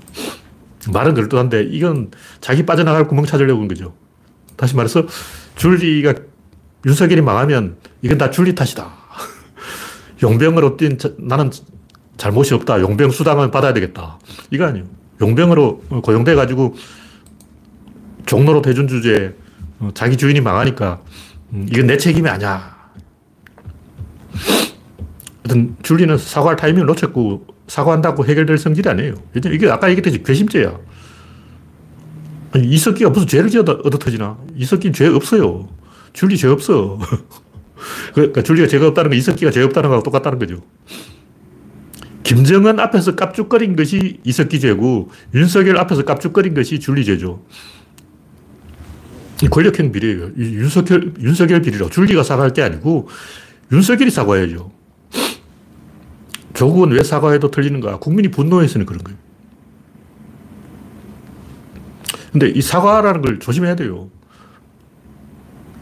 말은 0.91 1.13
그럴듯한데, 1.13 1.63
이건 1.63 2.11
자기 2.41 2.65
빠져나갈 2.65 3.07
구멍 3.07 3.25
찾으려고 3.25 3.61
한 3.61 3.67
거죠. 3.67 3.93
다시 4.55 4.75
말해서, 4.75 5.05
줄리가, 5.55 6.13
윤석열이 6.85 7.21
망하면, 7.21 7.77
이건 8.01 8.17
다 8.17 8.29
줄리 8.29 8.55
탓이다. 8.55 8.91
용병으로 10.23 10.77
뛴, 10.77 10.97
나는 11.17 11.51
잘못이 12.17 12.53
없다. 12.55 12.81
용병 12.81 13.11
수당은 13.11 13.51
받아야 13.51 13.73
되겠다. 13.73 14.19
이거 14.51 14.65
아니에요. 14.65 14.85
용병으로 15.21 16.01
고용돼가지고 16.03 16.75
종로로 18.25 18.61
대준 18.61 18.87
주제 18.87 19.35
어, 19.37 19.46
자기 19.93 20.17
주인이 20.17 20.41
망하니까 20.41 21.01
음, 21.53 21.67
이건 21.71 21.87
내 21.87 21.97
책임이 21.97 22.27
아니야. 22.27 22.75
하여튼 25.43 25.75
줄리는 25.81 26.17
사과할 26.17 26.55
타이밍을 26.55 26.85
놓쳤고 26.87 27.47
사과한다고 27.67 28.25
해결될 28.25 28.57
성질이 28.57 28.89
아니에요. 28.89 29.15
이게 29.35 29.69
아까 29.69 29.89
얘기했듯이 29.89 30.23
괘씸죄야. 30.23 30.77
아니, 32.51 32.67
이석기가 32.67 33.09
무슨 33.09 33.27
죄를 33.27 33.49
지어 33.49 33.61
얻어 33.61 33.97
터지나? 33.97 34.37
이석기는 34.55 34.93
죄 34.93 35.07
없어요. 35.07 35.69
줄리 36.13 36.37
죄 36.37 36.47
없어. 36.47 36.99
그러니까 38.13 38.41
줄리가 38.41 38.67
죄가 38.67 38.87
없다는 38.87 39.11
건 39.11 39.17
이석기가 39.19 39.51
죄 39.51 39.61
없다는 39.63 39.89
거하고 39.89 40.03
똑같다는 40.03 40.39
거죠. 40.39 40.61
김정은 42.23 42.79
앞에서 42.79 43.15
깝죽거린 43.15 43.75
것이 43.75 44.19
이석기 44.23 44.59
죄고 44.59 45.11
윤석열 45.33 45.77
앞에서 45.77 46.03
깝죽거린 46.03 46.53
것이 46.53 46.79
줄리 46.79 47.05
죄죠. 47.05 47.45
권력형 49.45 49.91
비리예요. 49.91 50.31
윤석열, 50.37 51.13
윤석열 51.19 51.61
비리라고. 51.61 51.91
줄리가 51.91 52.23
사과할 52.23 52.53
게 52.53 52.63
아니고 52.63 53.07
윤석열이 53.71 54.09
사과해야죠. 54.09 54.71
조국은 56.55 56.91
왜 56.91 57.03
사과해도 57.03 57.51
틀리는가? 57.51 57.99
국민이 57.99 58.29
분노해서는 58.29 58.85
그런 58.87 59.03
거예요. 59.03 59.17
근데 62.31 62.49
이 62.49 62.61
사과라는 62.61 63.21
걸 63.21 63.39
조심해야 63.39 63.75
돼요. 63.75 64.09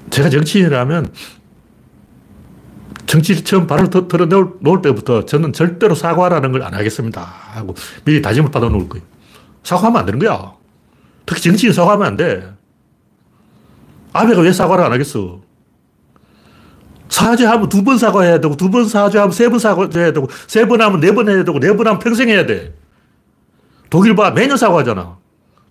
제가 0.09 0.29
정치인이라면 0.29 1.11
정치 3.05 3.43
처음 3.43 3.67
발을 3.67 3.89
털어 3.89 4.25
놓을 4.25 4.81
때부터 4.81 5.25
저는 5.25 5.53
절대로 5.53 5.95
사과라는 5.95 6.51
걸 6.51 6.63
안 6.63 6.73
하겠습니다. 6.73 7.21
하고 7.21 7.75
미리 8.03 8.21
다짐을 8.21 8.51
받아 8.51 8.67
놓을 8.67 8.89
거예요. 8.89 9.05
사과하면 9.63 9.99
안 10.01 10.05
되는 10.05 10.19
거야. 10.19 10.53
특히 11.25 11.41
정치인 11.41 11.71
사과하면 11.73 12.07
안 12.07 12.17
돼. 12.17 12.54
아베가 14.15 14.41
왜 14.41 14.51
사과를 14.53 14.83
안 14.85 14.93
하겠어? 14.93 15.41
사죄하면 17.09 17.67
두 17.69 17.83
번 17.83 17.97
사과해야 17.97 18.39
되고, 18.39 18.55
두 18.55 18.69
번 18.71 18.87
사죄하면 18.87 19.31
세 19.31 19.49
번 19.49 19.59
사과해야 19.59 20.13
되고, 20.13 20.27
세 20.47 20.65
번 20.65 20.81
하면 20.81 20.99
네 21.01 21.11
번 21.13 21.27
해야 21.29 21.43
되고, 21.43 21.59
네 21.59 21.73
번 21.75 21.85
하면 21.87 21.99
평생 21.99 22.29
해야 22.29 22.45
돼. 22.45 22.73
독일 23.89 24.15
봐. 24.15 24.31
매년 24.31 24.55
사과하잖아. 24.57 25.17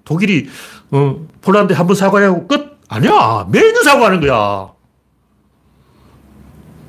독일이, 0.04 0.48
어, 0.90 1.26
폴란드 1.40 1.72
한 1.72 1.86
번 1.86 1.96
사과하고 1.96 2.46
끝? 2.46 2.78
아니야. 2.88 3.46
매년 3.50 3.82
사과하는 3.82 4.20
거야. 4.20 4.72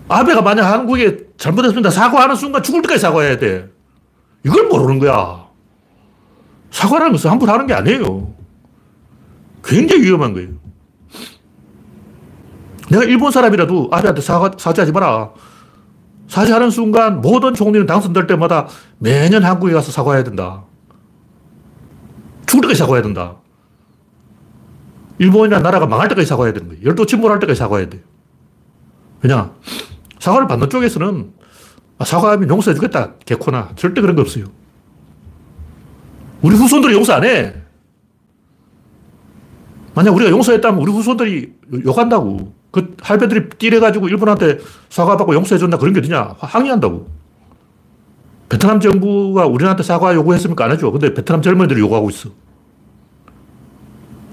아베가 0.09 0.41
만약 0.41 0.71
한국에 0.71 1.17
잘못했습니다. 1.37 1.89
사과하는 1.89 2.35
순간 2.35 2.61
죽을 2.61 2.81
때까지 2.81 2.99
사과해야 3.01 3.37
돼. 3.39 3.69
이걸 4.45 4.67
모르는 4.67 4.99
거야. 4.99 5.45
사과라는 6.71 7.13
것은 7.13 7.31
함부로 7.31 7.51
하는 7.53 7.65
게 7.65 7.73
아니에요. 7.73 8.33
굉장히 9.63 10.03
위험한 10.03 10.33
거예요. 10.33 10.49
내가 12.89 13.03
일본 13.03 13.31
사람이라도 13.31 13.89
아베한테 13.91 14.21
사과, 14.21 14.51
사죄하지 14.57 14.91
마라. 14.91 15.31
사죄하는 16.27 16.69
순간 16.69 17.21
모든 17.21 17.53
총리는 17.53 17.85
당선될 17.85 18.27
때마다 18.27 18.67
매년 18.97 19.43
한국에 19.43 19.73
가서 19.73 19.91
사과해야 19.91 20.23
된다. 20.23 20.63
죽을 22.45 22.61
때까지 22.61 22.79
사과해야 22.79 23.03
된다. 23.03 23.37
일본이나 25.17 25.59
나라가 25.59 25.87
망할 25.87 26.07
때까지 26.09 26.27
사과해야 26.27 26.53
되는 26.53 26.67
거예요. 26.67 26.83
열도 26.83 27.05
침몰할 27.05 27.39
때까지 27.39 27.57
사과해야 27.57 27.89
돼요. 27.89 28.01
왜냐? 29.21 29.51
사과를 30.19 30.47
받는 30.47 30.69
쪽에서는 30.69 31.33
아, 31.97 32.05
사과하면 32.05 32.49
용서해 32.49 32.75
주겠다. 32.75 33.13
개코나. 33.25 33.69
절대 33.75 34.01
그런 34.01 34.15
거 34.15 34.21
없어요. 34.21 34.45
우리 36.41 36.55
후손들이 36.55 36.93
용서 36.93 37.13
안 37.13 37.23
해. 37.23 37.55
만약 39.93 40.13
우리가 40.13 40.29
용서했다면 40.29 40.81
우리 40.81 40.91
후손들이 40.91 41.53
욕한다고. 41.85 42.53
그 42.75 42.97
할배들이 43.01 43.47
띠래가지고 43.57 44.09
일본한테 44.09 44.59
사과받고 44.89 45.33
용서해준다 45.33 45.77
그런 45.77 45.93
게 45.93 46.01
어디냐. 46.01 46.35
항의한다고. 46.39 47.07
베트남 48.49 48.81
정부가 48.81 49.45
우리한테 49.45 49.81
사과 49.81 50.13
요구했습니까? 50.13 50.65
안 50.65 50.71
해줘. 50.71 50.91
근데 50.91 51.13
베트남 51.13 51.41
젊은이들이 51.41 51.79
요구하고 51.79 52.09
있어. 52.09 52.31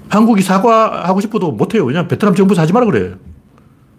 한국이 0.09 0.41
사과하고 0.41 1.21
싶어도 1.21 1.53
못해요. 1.53 1.85
왜냐면 1.85 2.09
베트남 2.09 2.35
정부에서 2.35 2.61
하지 2.63 2.73
마라 2.73 2.85
그래. 2.85 3.15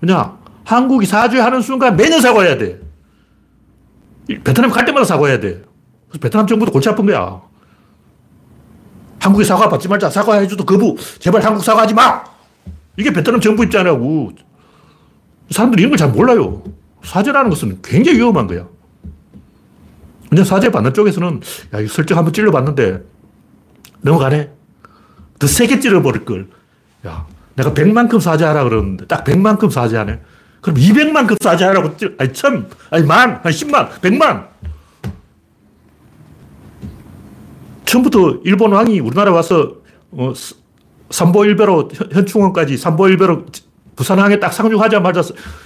왜냐? 0.02 0.36
한국이 0.64 1.06
사죄하는 1.06 1.62
순간 1.62 1.96
매년 1.96 2.20
사과해야 2.20 2.58
돼. 2.58 2.80
베트남 4.26 4.70
갈 4.70 4.84
때마다 4.84 5.06
사과해야 5.06 5.40
돼. 5.40 5.62
그래서 6.10 6.20
베트남 6.20 6.46
정부도 6.46 6.70
골치 6.70 6.90
아픈 6.90 7.06
거야. 7.06 7.40
한국에 9.20 9.42
사과 9.42 9.70
받지 9.70 9.88
말자. 9.88 10.10
사과해줘도 10.10 10.66
거부. 10.66 10.96
제발 11.18 11.42
한국 11.42 11.64
사과하지 11.64 11.94
마! 11.94 12.33
이게 12.96 13.12
베트남 13.12 13.40
정부 13.40 13.64
입장이라고. 13.64 14.32
사람들이 15.50 15.82
이런 15.82 15.90
걸 15.90 15.98
잘 15.98 16.10
몰라요. 16.10 16.62
사죄라는 17.02 17.50
것은 17.50 17.80
굉장히 17.82 18.18
위험한 18.18 18.46
거야. 18.46 18.66
그냥 20.30 20.44
사죄 20.44 20.70
받는 20.70 20.94
쪽에서는, 20.94 21.40
야, 21.74 21.80
이 21.80 21.86
설정 21.86 22.16
한번 22.18 22.32
찔러봤는데, 22.32 23.02
넘어가네. 24.00 24.50
더 25.38 25.46
세게 25.46 25.80
찔러버릴 25.80 26.24
걸. 26.24 26.48
야, 27.06 27.26
내가 27.56 27.72
100만큼 27.74 28.20
사죄하라 28.20 28.64
그러는데, 28.64 29.06
딱 29.06 29.22
100만큼 29.24 29.70
사죄하네. 29.70 30.20
그럼 30.62 30.78
200만큼 30.78 31.36
사죄하라고 31.42 31.96
찔, 31.98 32.16
아니, 32.18 32.32
천, 32.32 32.68
아니, 32.90 33.04
만, 33.04 33.40
아니, 33.44 33.54
10만, 33.54 33.90
100만. 34.00 34.48
처음부터 37.84 38.40
일본 38.44 38.72
왕이 38.72 38.98
우리나라 39.00 39.30
와서 39.30 39.76
어, 40.10 40.32
삼보일배로 41.14 41.90
현충원까지 42.12 42.76
삼보일배로 42.76 43.46
부산항에 43.94 44.40
딱 44.40 44.52
상륙하자마자 44.52 45.22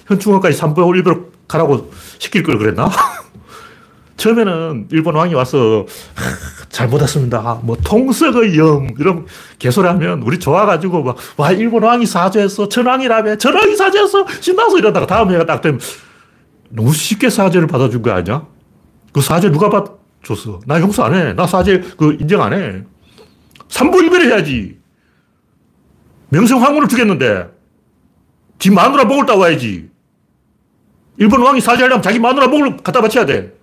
현충원까지 0.06 0.56
삼보일배로 0.56 1.30
가라고 1.48 1.90
시킬 2.18 2.42
걸 2.42 2.58
그랬나? 2.58 2.90
처음에는 4.18 4.88
일본 4.90 5.14
왕이 5.14 5.32
와서 5.34 5.86
잘못 6.68 7.00
왔습니다. 7.02 7.60
뭐 7.62 7.76
통석의 7.82 8.58
영 8.58 8.88
이런 8.98 9.26
개소리 9.58 9.86
하면 9.86 10.22
우리 10.22 10.38
좋아가지고 10.38 11.02
막 11.04 11.16
와 11.38 11.52
일본 11.52 11.82
왕이 11.84 12.04
사죄했어. 12.04 12.68
전왕이라며 12.68 13.36
전왕이 13.36 13.76
사죄했어. 13.76 14.26
신나서 14.40 14.78
이러다가 14.78 15.06
다음 15.06 15.30
해가 15.32 15.46
딱 15.46 15.62
되면 15.62 15.80
너무 16.68 16.92
쉽게 16.92 17.30
사죄를 17.30 17.68
받아준 17.68 18.02
거 18.02 18.10
아니야? 18.10 18.44
그 19.12 19.20
사죄 19.22 19.50
누가 19.50 19.70
받, 19.70 19.86
줬어. 20.24 20.60
나 20.66 20.78
용서 20.80 21.04
안 21.04 21.14
해. 21.14 21.32
나 21.32 21.46
사죄 21.46 21.80
그 21.96 22.18
인정 22.20 22.42
안 22.42 22.52
해. 22.52 22.82
3부 23.68 23.94
1배를 23.94 24.26
해야지. 24.32 24.77
명성 26.30 26.62
황후를 26.62 26.88
죽였는데 26.88 27.48
지 28.58 28.70
마누라 28.70 29.04
목을 29.04 29.26
따와야지. 29.26 29.88
일본 31.16 31.42
왕이 31.42 31.60
사죄하려면 31.60 32.02
자기 32.02 32.18
마누라 32.18 32.48
목을 32.48 32.76
갖다 32.78 33.00
바쳐야 33.00 33.24
돼. 33.26 33.54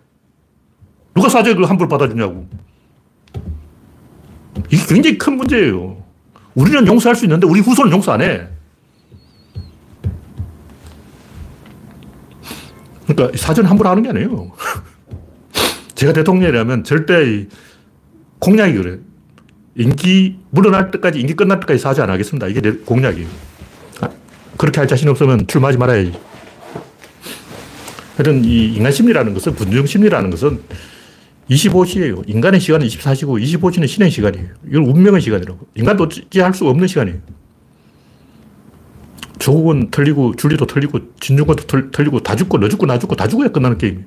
누가 1.14 1.30
사죄를 1.30 1.70
함부로 1.70 1.88
받아주냐고. 1.88 2.48
이게 4.70 4.86
굉장히 4.88 5.18
큰 5.18 5.38
문제예요. 5.38 6.04
우리는 6.54 6.88
용서할 6.88 7.16
수 7.16 7.26
있는데 7.26 7.48
우리 7.48 7.60
후손은 7.60 7.92
용서 7.92 8.14
안 8.14 8.22
해. 8.22 8.48
그러니까 13.08 13.38
사죄는 13.38 13.70
함부로 13.70 13.90
하는 13.90 14.04
게 14.04 14.10
아니에요. 14.10 14.52
제가 15.96 16.14
대통령이라면 16.14 16.84
절대 16.84 17.48
공약이 18.40 18.74
그래 18.74 19.00
인기 19.78 20.38
물러날 20.52 20.90
때까지, 20.92 21.20
인기 21.20 21.34
끝날 21.34 21.60
때까지 21.60 21.80
사죄 21.80 22.02
안 22.02 22.10
하겠습니다. 22.10 22.48
이게 22.48 22.62
내 22.62 22.72
공약이에요. 22.72 23.28
아, 24.02 24.10
그렇게 24.58 24.80
할 24.80 24.88
자신 24.88 25.10
없으면 25.10 25.48
출마하지 25.48 25.78
말아야지. 25.78 26.14
하여튼 28.16 28.46
이 28.46 28.74
인간 28.74 28.92
심리라는 28.92 29.34
것은, 29.34 29.56
분중 29.56 29.86
심리라는 29.86 30.30
것은 30.30 30.62
25시예요. 31.50 32.24
인간의 32.28 32.60
시간은 32.62 32.88
24시고 32.88 33.42
25시는 33.42 33.88
신의 33.88 34.10
시간이에요. 34.10 34.48
이건 34.70 34.86
운명의 34.86 35.22
시간이라고. 35.22 35.60
인간도 35.76 36.06
어찌할 36.06 36.54
수 36.54 36.68
없는 36.68 36.88
시간이에요. 36.88 37.20
조국은 39.40 39.92
틀리고, 39.92 40.36
줄리도 40.38 40.66
틀리고, 40.66 41.00
진중권도 41.20 41.92
틀리고, 41.92 42.22
다 42.22 42.36
죽고, 42.38 42.58
너 42.60 42.70
죽고, 42.70 42.86
나 42.86 42.98
죽고, 42.98 43.16
다 43.16 43.28
죽어야 43.28 43.50
끝나는 43.50 43.78
게임이에요. 43.78 44.06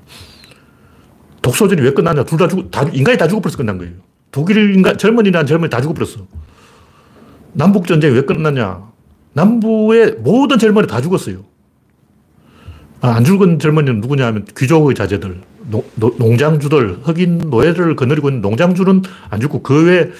독소전이 1.42 1.82
왜 1.82 1.92
끝났냐? 1.92 2.24
둘 2.24 2.38
다 2.38 2.48
죽, 2.48 2.70
다, 2.70 2.82
인간이 2.92 3.18
다 3.18 3.28
죽어버려서 3.28 3.58
끝난 3.58 3.76
거예요. 3.78 3.92
독일 4.30 4.74
인간, 4.74 4.96
젊은이란 4.98 5.46
젊은이 5.46 5.70
다 5.70 5.80
죽어버렸어. 5.80 6.26
남북전쟁이 7.52 8.14
왜 8.14 8.22
끝났냐? 8.22 8.86
남부의 9.32 10.16
모든 10.18 10.58
젊은이 10.58 10.86
다 10.86 11.00
죽었어요. 11.00 11.44
아, 13.00 13.10
안 13.10 13.24
죽은 13.24 13.58
젊은이는 13.58 14.00
누구냐 14.00 14.26
하면 14.26 14.44
귀족의 14.56 14.94
자제들, 14.94 15.40
노, 15.70 15.84
노, 15.94 16.14
농장주들, 16.18 17.00
흑인 17.04 17.38
노예를 17.50 17.94
거느리고 17.96 18.28
있는 18.28 18.42
농장주는 18.42 19.02
안 19.30 19.40
죽고 19.40 19.62
그 19.62 19.86
외에 19.86 20.10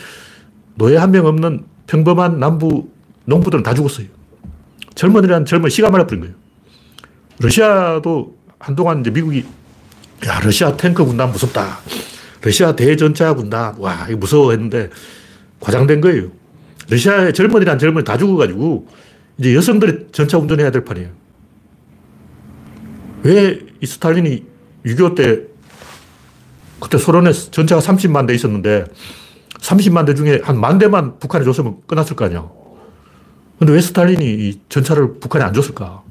노예 0.77 0.97
한 0.97 1.11
명 1.11 1.27
없는 1.27 1.64
평범한 1.87 2.38
남부 2.38 2.88
농부들은 3.25 3.62
다 3.64 3.75
죽었어요. 3.75 4.07
젊은이란 4.94 5.44
젊은 5.44 5.71
씨가 5.71 5.91
말라버린 5.91 6.21
거예요. 6.21 6.35
러시아도 7.40 8.37
한동안 8.59 9.01
이제 9.01 9.11
미국이 9.11 9.44
야, 10.27 10.40
러시아 10.40 10.77
탱크 10.77 11.05
군단 11.05 11.31
무섭다. 11.33 11.79
러시아 12.42 12.74
대전차 12.77 13.35
군단, 13.35 13.74
와, 13.79 14.07
이거 14.09 14.18
무서워 14.18 14.53
했는데 14.53 14.90
과장된 15.61 16.01
거예요. 16.01 16.31
러시아의 16.88 17.33
젊은이란 17.35 17.79
젊은이 17.79 18.05
다 18.05 18.16
죽어가지고 18.16 18.87
이제 19.38 19.55
여성들이 19.55 20.09
전차 20.12 20.38
운전해야 20.38 20.70
될 20.70 20.85
판이에요. 20.85 21.11
왜 23.22 23.68
이 23.81 23.87
스탈린이 23.87 24.44
6.25 24.85 25.14
때 25.14 25.42
그때 26.81 26.98
소련에 26.98 27.33
전차가 27.33 27.81
30만 27.81 28.27
대 28.27 28.35
있었는데 28.35 28.85
30만 29.61 30.07
대 30.07 30.14
중에 30.14 30.40
한 30.42 30.57
만 30.61 30.79
대만 30.79 31.18
북한에 31.18 31.44
줬으면 31.44 31.79
끝났을 31.87 32.16
거 32.16 32.24
아니야. 32.24 32.48
근데 33.59 33.72
왜 33.72 33.81
스탈린이 33.81 34.24
이 34.24 34.61
전차를 34.68 35.18
북한에 35.20 35.44
안 35.44 35.53
줬을까? 35.53 36.03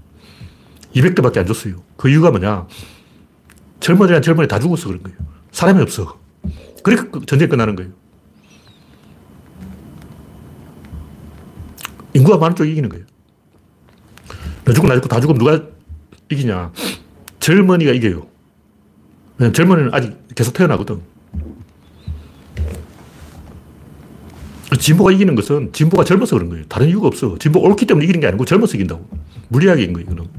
200대밖에 0.95 1.37
안 1.39 1.45
줬어요. 1.45 1.75
그 1.97 2.09
이유가 2.09 2.31
뭐냐? 2.31 2.67
젊은이란 3.79 4.21
젊은이 4.21 4.47
다 4.47 4.59
죽었어 4.59 4.87
그런 4.87 5.03
거예요. 5.03 5.17
사람이 5.57 5.81
없어. 5.81 6.19
그러니까 6.83 7.09
그 7.09 7.25
전쟁이 7.25 7.49
끝나는 7.49 7.75
거예요. 7.75 7.91
인구가 12.13 12.37
많은 12.37 12.55
쪽이 12.55 12.73
이기는 12.73 12.87
거예요. 12.89 13.05
너 14.65 14.71
죽고 14.71 14.87
나 14.87 14.93
죽고 14.93 15.07
다 15.07 15.19
죽으면 15.19 15.39
누가 15.39 15.59
이기냐. 16.29 16.71
젊은이가 17.39 17.91
이겨요. 17.93 18.27
왜냐면 19.39 19.53
젊은이는 19.55 19.93
아직 19.95 20.15
계속 20.35 20.53
태어나거든. 20.53 21.01
진보가 24.79 25.11
이기는 25.11 25.33
것은 25.33 25.73
진보가 25.73 26.03
젊어서 26.03 26.35
그런 26.35 26.51
거예요. 26.51 26.65
다른 26.67 26.87
이유가 26.87 27.07
없어. 27.07 27.35
진보 27.39 27.61
옳기 27.61 27.87
때문에 27.87 28.03
이기는 28.03 28.21
게 28.21 28.27
아니고 28.27 28.45
젊어서 28.45 28.75
이긴다고. 28.75 29.07
이긴 29.79 29.93
거예요. 29.93 30.05
이거는. 30.05 30.29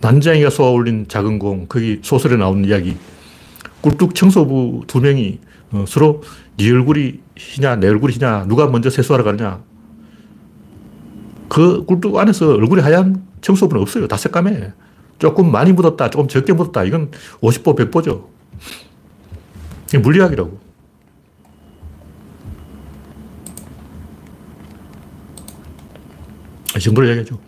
난장이가 0.00 0.50
쏘아 0.50 0.70
올린 0.70 1.08
작은 1.08 1.40
공, 1.40 1.66
거기 1.66 1.98
소설에 2.04 2.36
나오는 2.36 2.64
이야기. 2.64 2.96
꿀뚝 3.86 4.16
청소부 4.16 4.82
두 4.88 5.00
명이 5.00 5.38
어, 5.70 5.84
서로 5.86 6.22
네 6.56 6.72
얼굴이 6.72 7.20
희냐, 7.36 7.76
내 7.76 7.86
얼굴이 7.86 8.14
희냐, 8.14 8.46
누가 8.48 8.66
먼저 8.66 8.90
세수하러 8.90 9.22
가느냐. 9.22 9.62
그 11.48 11.84
꿀뚝 11.84 12.16
안에서 12.16 12.54
얼굴이 12.54 12.82
하얀 12.82 13.24
청소부는 13.42 13.80
없어요. 13.82 14.08
다 14.08 14.16
색감해. 14.16 14.72
조금 15.20 15.52
많이 15.52 15.72
묻었다, 15.72 16.10
조금 16.10 16.26
적게 16.26 16.52
묻었다. 16.52 16.82
이건 16.82 17.12
50보, 17.40 17.78
100보죠. 17.78 18.26
이게 19.88 19.98
물리학이라고. 19.98 20.58
이 26.76 26.80
정도로 26.80 27.08
얘기하죠. 27.08 27.38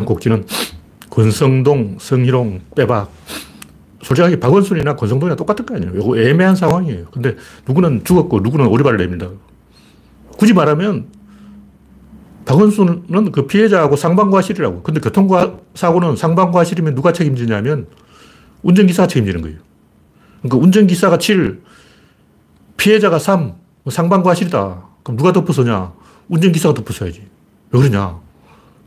곡지는 0.00 0.46
권성동, 1.10 1.98
성희롱, 2.00 2.60
빼박. 2.74 3.12
솔직하게 4.02 4.40
박원순이나 4.40 4.96
권성동이나 4.96 5.36
똑같은 5.36 5.64
거 5.64 5.76
아니에요. 5.76 5.92
이거 5.94 6.18
애매한 6.18 6.56
상황이에요. 6.56 7.06
근데 7.12 7.36
누구는 7.68 8.02
죽었고 8.04 8.40
누구는 8.40 8.66
오리발을 8.66 8.98
냅니다. 8.98 9.28
굳이 10.38 10.54
말하면 10.54 11.06
박원순은 12.44 13.30
그 13.30 13.46
피해자하고 13.46 13.94
상반과실이라고. 13.94 14.82
근데 14.82 15.00
교통사고는 15.00 16.16
상반과실이면 16.16 16.94
누가 16.94 17.12
책임지냐면 17.12 17.86
운전기사가 18.62 19.06
책임지는 19.06 19.42
거예요. 19.42 19.58
그러니까 20.40 20.64
운전기사가 20.64 21.18
7, 21.18 21.60
피해자가 22.76 23.20
3, 23.20 23.54
상반과실이다. 23.88 24.82
그럼 25.04 25.16
누가 25.16 25.32
덮어서냐? 25.32 25.92
운전기사가 26.28 26.74
덮어서야지. 26.74 27.22
왜 27.70 27.80
그러냐? 27.80 28.21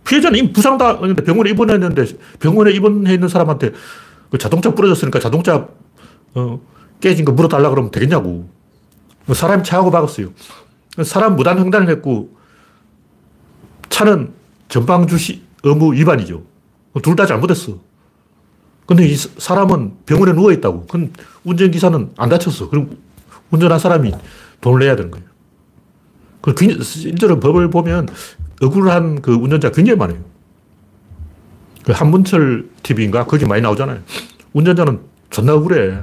피해자는 0.08 0.38
이미 0.40 0.54
부상당했는데 0.54 1.24
병원에 1.24 1.50
입원했는데 1.52 2.06
병원에 2.40 2.72
입원해 2.72 3.14
있는 3.14 3.28
사람한테 3.28 3.72
그 4.30 4.38
자동차 4.38 4.74
부러졌으니까 4.74 5.20
자동차 5.20 5.68
어, 6.36 6.60
깨진 7.02 7.26
거 7.26 7.32
물어달라 7.32 7.70
그러면 7.70 7.92
되겠냐고. 7.92 8.50
사람이 9.34 9.64
차하고 9.64 9.90
박았어요. 9.92 10.30
사람 11.04 11.36
무단 11.36 11.58
횡단을 11.60 11.90
했고 11.90 12.36
차는 13.90 14.34
전방 14.70 15.08
주시 15.08 15.42
의무 15.64 15.94
위반이죠. 15.94 16.44
둘 17.04 17.16
다 17.16 17.26
잘못했어. 17.26 17.80
근데 18.86 19.06
이 19.08 19.16
사람은 19.16 19.98
병원에 20.06 20.32
누워있다고. 20.34 20.86
그럼 20.86 21.12
운전기사는 21.44 22.12
안 22.18 22.30
다쳤어. 22.30 22.70
그럼 22.70 22.98
운전한 23.50 23.80
사람이 23.80 24.14
돈을 24.62 24.80
내야 24.86 24.96
되는 24.96 25.10
거예요. 25.12 25.26
그 26.42 26.54
실제로 26.84 27.40
법을 27.40 27.72
보면 27.72 28.08
억울한 28.62 29.22
그 29.22 29.34
운전자 29.34 29.72
굉장히 29.72 29.98
많아요. 29.98 30.20
그 31.84 31.92
한문철 31.92 32.70
TV인가? 32.84 33.26
거기 33.26 33.46
많이 33.46 33.62
나오잖아요. 33.62 34.00
운전자는 34.54 35.02
존나 35.30 35.54
억울해. 35.54 36.00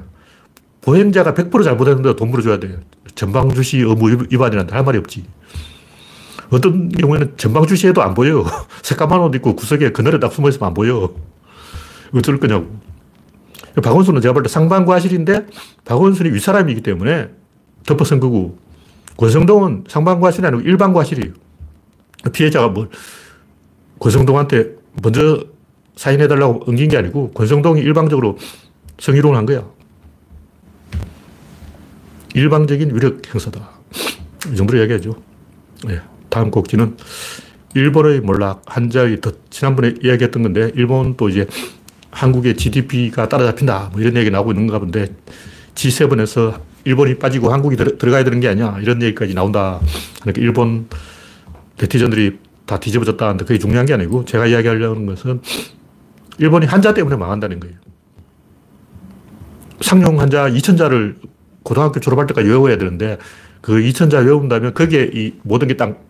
보행자가 0.83 1.35
100% 1.35 1.65
잘못했는데 1.65 2.17
돈 2.17 2.31
물어줘야 2.31 2.59
돼. 2.59 2.79
전방주시 3.15 3.79
의무 3.79 4.27
위반이란데 4.31 4.75
할 4.75 4.85
말이 4.85 4.99
없지. 4.99 5.25
어떤 6.51 6.89
경우에는 6.91 7.35
전방주시에도 7.37 8.03
안 8.03 8.15
보여요. 8.15 8.45
새까만 8.83 9.21
옷 9.21 9.35
입고 9.35 9.57
구석에 9.57 9.91
그늘에 9.93 10.19
딱 10.19 10.33
숨어 10.33 10.49
있으면 10.51 10.69
안 10.69 10.75
보여. 10.75 11.13
어쩔 12.15 12.39
거냐고. 12.39 12.67
박원순은 13.83 14.21
제가 14.21 14.35
볼 14.35 14.43
때 14.43 14.49
상반과실인데 14.51 15.47
박원순이 15.87 16.31
윗사람이기 16.31 16.83
때문에 16.83 17.31
덮어선 17.87 18.21
거고 18.21 18.59
권성동은 19.17 19.85
상반과실이 19.89 20.47
아니고 20.47 20.63
일반과실이에요. 20.63 21.33
피해자가 22.33 22.69
뭐 22.69 22.89
권성동한테 23.99 24.77
먼저 25.03 25.45
사인해달라고 25.97 26.65
엉긴 26.67 26.89
게 26.89 26.97
아니고 26.97 27.33
권성동이 27.33 27.81
일방적으로 27.81 28.39
성희롱을 28.99 29.37
한 29.37 29.47
거야. 29.47 29.65
일방적인 32.35 32.95
위력 32.95 33.23
행사다. 33.33 33.71
이 34.53 34.57
정도로 34.57 34.79
이야기하죠. 34.81 35.15
네. 35.87 36.01
다음 36.29 36.51
곡지는 36.51 36.97
일본의 37.75 38.21
몰락, 38.21 38.63
한자의 38.67 39.21
덫. 39.21 39.51
지난번에 39.51 39.95
이야기했던 40.03 40.43
건데, 40.43 40.73
일본도 40.75 41.29
이제 41.29 41.47
한국의 42.11 42.57
GDP가 42.57 43.29
따라잡힌다. 43.29 43.91
뭐 43.93 44.01
이런 44.01 44.17
얘기 44.17 44.31
나오고 44.31 44.53
있는가 44.53 44.79
본데, 44.79 45.15
G7에서 45.75 46.61
일본이 46.85 47.19
빠지고 47.19 47.53
한국이 47.53 47.77
들 47.77 47.97
어가야 48.03 48.25
되는 48.25 48.41
게 48.41 48.49
아니야. 48.49 48.79
이런 48.81 49.01
얘기까지 49.03 49.35
나온다. 49.35 49.81
그러니까 50.21 50.43
일본 50.43 50.87
네티즌들이 51.83 52.39
다 52.65 52.79
뒤집어졌다 52.79 53.25
하는데 53.25 53.45
그게 53.45 53.59
중요한 53.59 53.87
게 53.87 53.95
아니고 53.95 54.25
제가 54.25 54.47
이야기하려는 54.47 55.07
것은 55.07 55.41
일본이 56.39 56.67
한자 56.67 56.95
때문에 56.95 57.17
망한다는 57.17 57.61
거예요. 57.61 57.77
상용 59.81 60.21
한자 60.21 60.49
2천자를 60.49 61.17
고등학교 61.63 62.01
졸업할 62.01 62.27
때까지 62.29 62.49
외워야 62.49 62.79
되는데 62.79 63.19
그 63.61 63.75
2천자 63.75 64.25
외운다면 64.25 64.75
거기에 64.75 65.11
이 65.13 65.35
모든 65.43 65.69
게 65.69 65.77
딱 65.77 66.01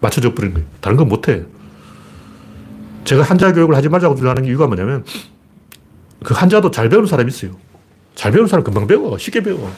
맞춰져 0.00 0.34
버리는 0.34 0.52
거예요. 0.54 0.68
다른 0.80 0.96
건 0.96 1.08
못해. 1.08 1.44
제가 3.04 3.22
한자 3.22 3.52
교육을 3.52 3.74
하지 3.74 3.88
말자고 3.88 4.16
주장하는 4.16 4.44
이유가 4.44 4.66
뭐냐면 4.66 5.04
그 6.24 6.34
한자도 6.34 6.70
잘 6.70 6.88
배우는 6.88 7.06
사람이 7.06 7.28
있어요. 7.28 7.56
잘 8.14 8.32
배우는 8.32 8.48
사람 8.48 8.64
금방 8.64 8.86
배워. 8.86 9.16
쉽게 9.16 9.42
배워. 9.42 9.72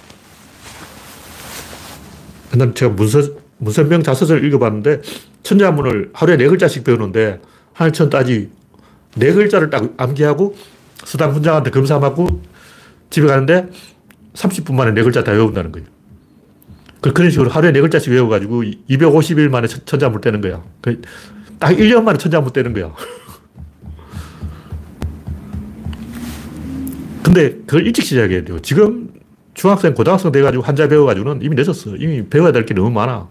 옛날에 2.54 2.72
제가 2.74 2.94
문서, 2.94 3.22
문선명 3.58 4.02
자서전을 4.02 4.44
읽어봤는데 4.44 5.02
천자문을 5.44 6.10
하루에 6.12 6.36
네 6.36 6.48
글자씩 6.48 6.82
배우는데 6.82 7.40
한천 7.72 8.10
따지 8.10 8.50
네 9.14 9.32
글자를 9.32 9.70
딱 9.70 9.92
암기하고 9.96 10.56
수당 11.04 11.32
훈장한테 11.32 11.70
검사 11.70 12.00
받고 12.00 12.42
집에 13.10 13.28
가는데 13.28 13.68
30분 14.34 14.74
만에 14.74 14.90
네 14.92 15.02
글자 15.04 15.22
다 15.22 15.30
외운다는 15.32 15.70
거예요. 15.70 15.86
그, 17.00 17.12
그런 17.12 17.30
식으로 17.30 17.50
하루에 17.50 17.70
네 17.70 17.80
글자씩 17.80 18.12
외워가지고 18.12 18.62
250일 18.90 19.50
만에 19.50 19.68
천자문 19.68 20.20
떼는 20.20 20.40
거야. 20.40 20.64
그딱 20.80 21.76
1년 21.76 22.02
만에 22.02 22.18
천자문 22.18 22.52
떼는 22.52 22.72
거야. 22.72 22.92
근데 27.22 27.56
그걸 27.66 27.86
일찍 27.86 28.04
시작해야 28.04 28.44
돼요. 28.44 28.58
지금 28.60 29.10
중학생, 29.54 29.94
고등학생 29.94 30.32
돼가지고 30.32 30.62
한자 30.62 30.88
배워가지고는 30.88 31.42
이미 31.42 31.54
늦었어. 31.54 31.96
이미 31.96 32.26
배워야 32.28 32.52
될 32.52 32.66
게 32.66 32.74
너무 32.74 32.90
많아. 32.90 33.28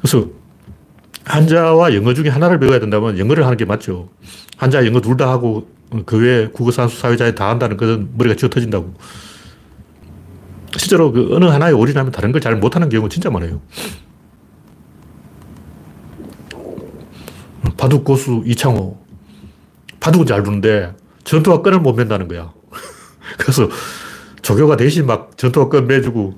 그래서 0.00 0.28
한자와 1.28 1.94
영어 1.94 2.14
중에 2.14 2.28
하나를 2.28 2.58
배워야 2.58 2.80
된다면 2.80 3.18
영어를 3.18 3.44
하는 3.44 3.56
게 3.56 3.64
맞죠. 3.64 4.08
한자, 4.56 4.84
영어 4.86 5.00
둘 5.00 5.16
다 5.16 5.28
하고 5.30 5.68
그 6.06 6.18
외에 6.18 6.48
국어, 6.48 6.70
산수, 6.70 6.98
사회자에 6.98 7.34
다 7.34 7.48
한다는 7.50 7.76
것은 7.76 8.10
머리가 8.16 8.34
쥐어 8.36 8.48
터진다고. 8.48 8.94
실제로 10.76 11.12
그 11.12 11.34
어느 11.34 11.44
하나에 11.46 11.72
올인하면 11.72 12.12
다른 12.12 12.32
걸 12.32 12.40
잘 12.40 12.56
못하는 12.56 12.88
경우 12.88 13.08
진짜 13.08 13.30
많아요. 13.30 13.60
바둑 17.76 18.04
고수 18.04 18.42
이창호. 18.46 18.98
바둑은 20.00 20.26
잘 20.26 20.42
두는데 20.42 20.94
전투와 21.24 21.62
끈을 21.62 21.80
못 21.80 21.94
맨다는 21.94 22.28
거야. 22.28 22.52
그래서 23.38 23.68
조교가 24.42 24.76
대신 24.76 25.06
막 25.06 25.36
전투와 25.36 25.68
끈 25.68 25.86
매주고 25.86 26.34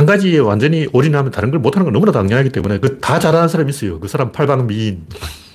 한 0.00 0.06
가지에 0.06 0.38
완전히 0.38 0.88
올인하면 0.94 1.30
다른 1.30 1.50
걸 1.50 1.60
못하는 1.60 1.84
건 1.84 1.92
너무나 1.92 2.10
당연하기 2.10 2.48
때문에 2.50 2.78
그 2.78 2.98
다 3.00 3.18
잘하는 3.18 3.48
사람이 3.48 3.68
있어요. 3.68 4.00
그 4.00 4.08
사람 4.08 4.32
팔방미인. 4.32 5.06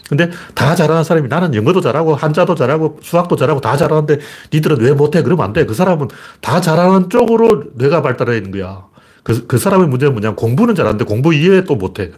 근데 0.08 0.30
다 0.54 0.76
잘하는 0.76 1.04
사람이 1.04 1.28
나는 1.30 1.56
영어도 1.56 1.82
잘하고 1.82 2.14
한자도 2.14 2.54
잘하고 2.54 3.00
수학도 3.02 3.38
잘하고 3.38 3.60
다 3.60 3.76
잘하는데 3.76 4.20
니들은 4.54 4.82
왜 4.82 4.94
못해? 4.94 5.24
그러면 5.24 5.46
안 5.46 5.54
돼. 5.54 5.66
그 5.66 5.74
사람은 5.74 6.10
다 6.42 6.62
잘하는 6.62 7.10
쪽으로 7.10 7.64
뇌가 7.74 8.04
발달해 8.04 8.38
있는 8.38 8.52
거야. 8.52 8.86
그, 9.24 9.48
그 9.48 9.58
사람의 9.58 9.88
문제는 9.88 10.14
뭐냐면 10.14 10.36
공부는 10.36 10.76
잘하는데 10.76 11.06
공부 11.06 11.34
이외에 11.34 11.64
또 11.64 11.76
못해. 11.76 12.12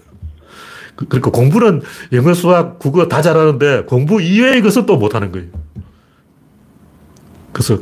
그, 0.97 1.05
그러니까 1.07 1.31
공부는 1.31 1.81
영어, 2.11 2.33
수학, 2.33 2.77
국어 2.77 3.07
다 3.07 3.21
잘하는데 3.21 3.83
공부 3.83 4.21
이외의 4.21 4.61
것은 4.61 4.85
또 4.85 4.97
못하는 4.97 5.31
거예요. 5.31 5.47
그래서 7.53 7.77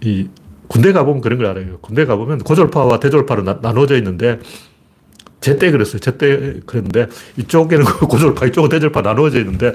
이 0.00 0.28
군대 0.70 0.92
가보면 0.92 1.20
그런 1.20 1.36
걸 1.36 1.48
알아요. 1.48 1.78
군대 1.80 2.06
가보면 2.06 2.38
고졸파와 2.38 3.00
대졸파로 3.00 3.42
나, 3.42 3.58
나눠져 3.60 3.96
있는데, 3.96 4.38
제때 5.40 5.72
그랬어요. 5.72 5.98
제때 5.98 6.60
그랬는데, 6.64 7.08
이쪽에는 7.38 7.84
고졸파, 8.08 8.46
이쪽은 8.46 8.68
대졸파 8.68 9.02
나눠져 9.02 9.40
있는데, 9.40 9.74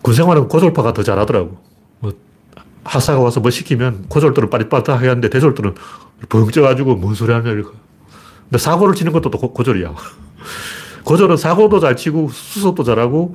군 0.00 0.14
생활은 0.14 0.48
고졸파가 0.48 0.94
더 0.94 1.02
잘하더라고. 1.02 1.58
뭐, 1.98 2.12
하사가 2.84 3.20
와서 3.20 3.40
뭐 3.40 3.50
시키면 3.50 4.06
고졸들은 4.08 4.48
빠릿빠릿하게 4.48 5.06
하는데, 5.06 5.28
대졸들은 5.28 5.74
벙 6.30 6.50
쪄가지고 6.50 6.94
뭔 6.94 7.14
소리 7.14 7.34
하냐, 7.34 7.50
이렇게. 7.50 7.76
근데 8.44 8.56
사고를 8.56 8.94
치는 8.94 9.12
것도 9.12 9.30
또 9.30 9.38
고, 9.38 9.62
졸이야 9.62 9.94
고졸은 11.04 11.36
사고도 11.36 11.78
잘 11.80 11.94
치고, 11.94 12.30
수소도 12.30 12.84
잘하고, 12.84 13.34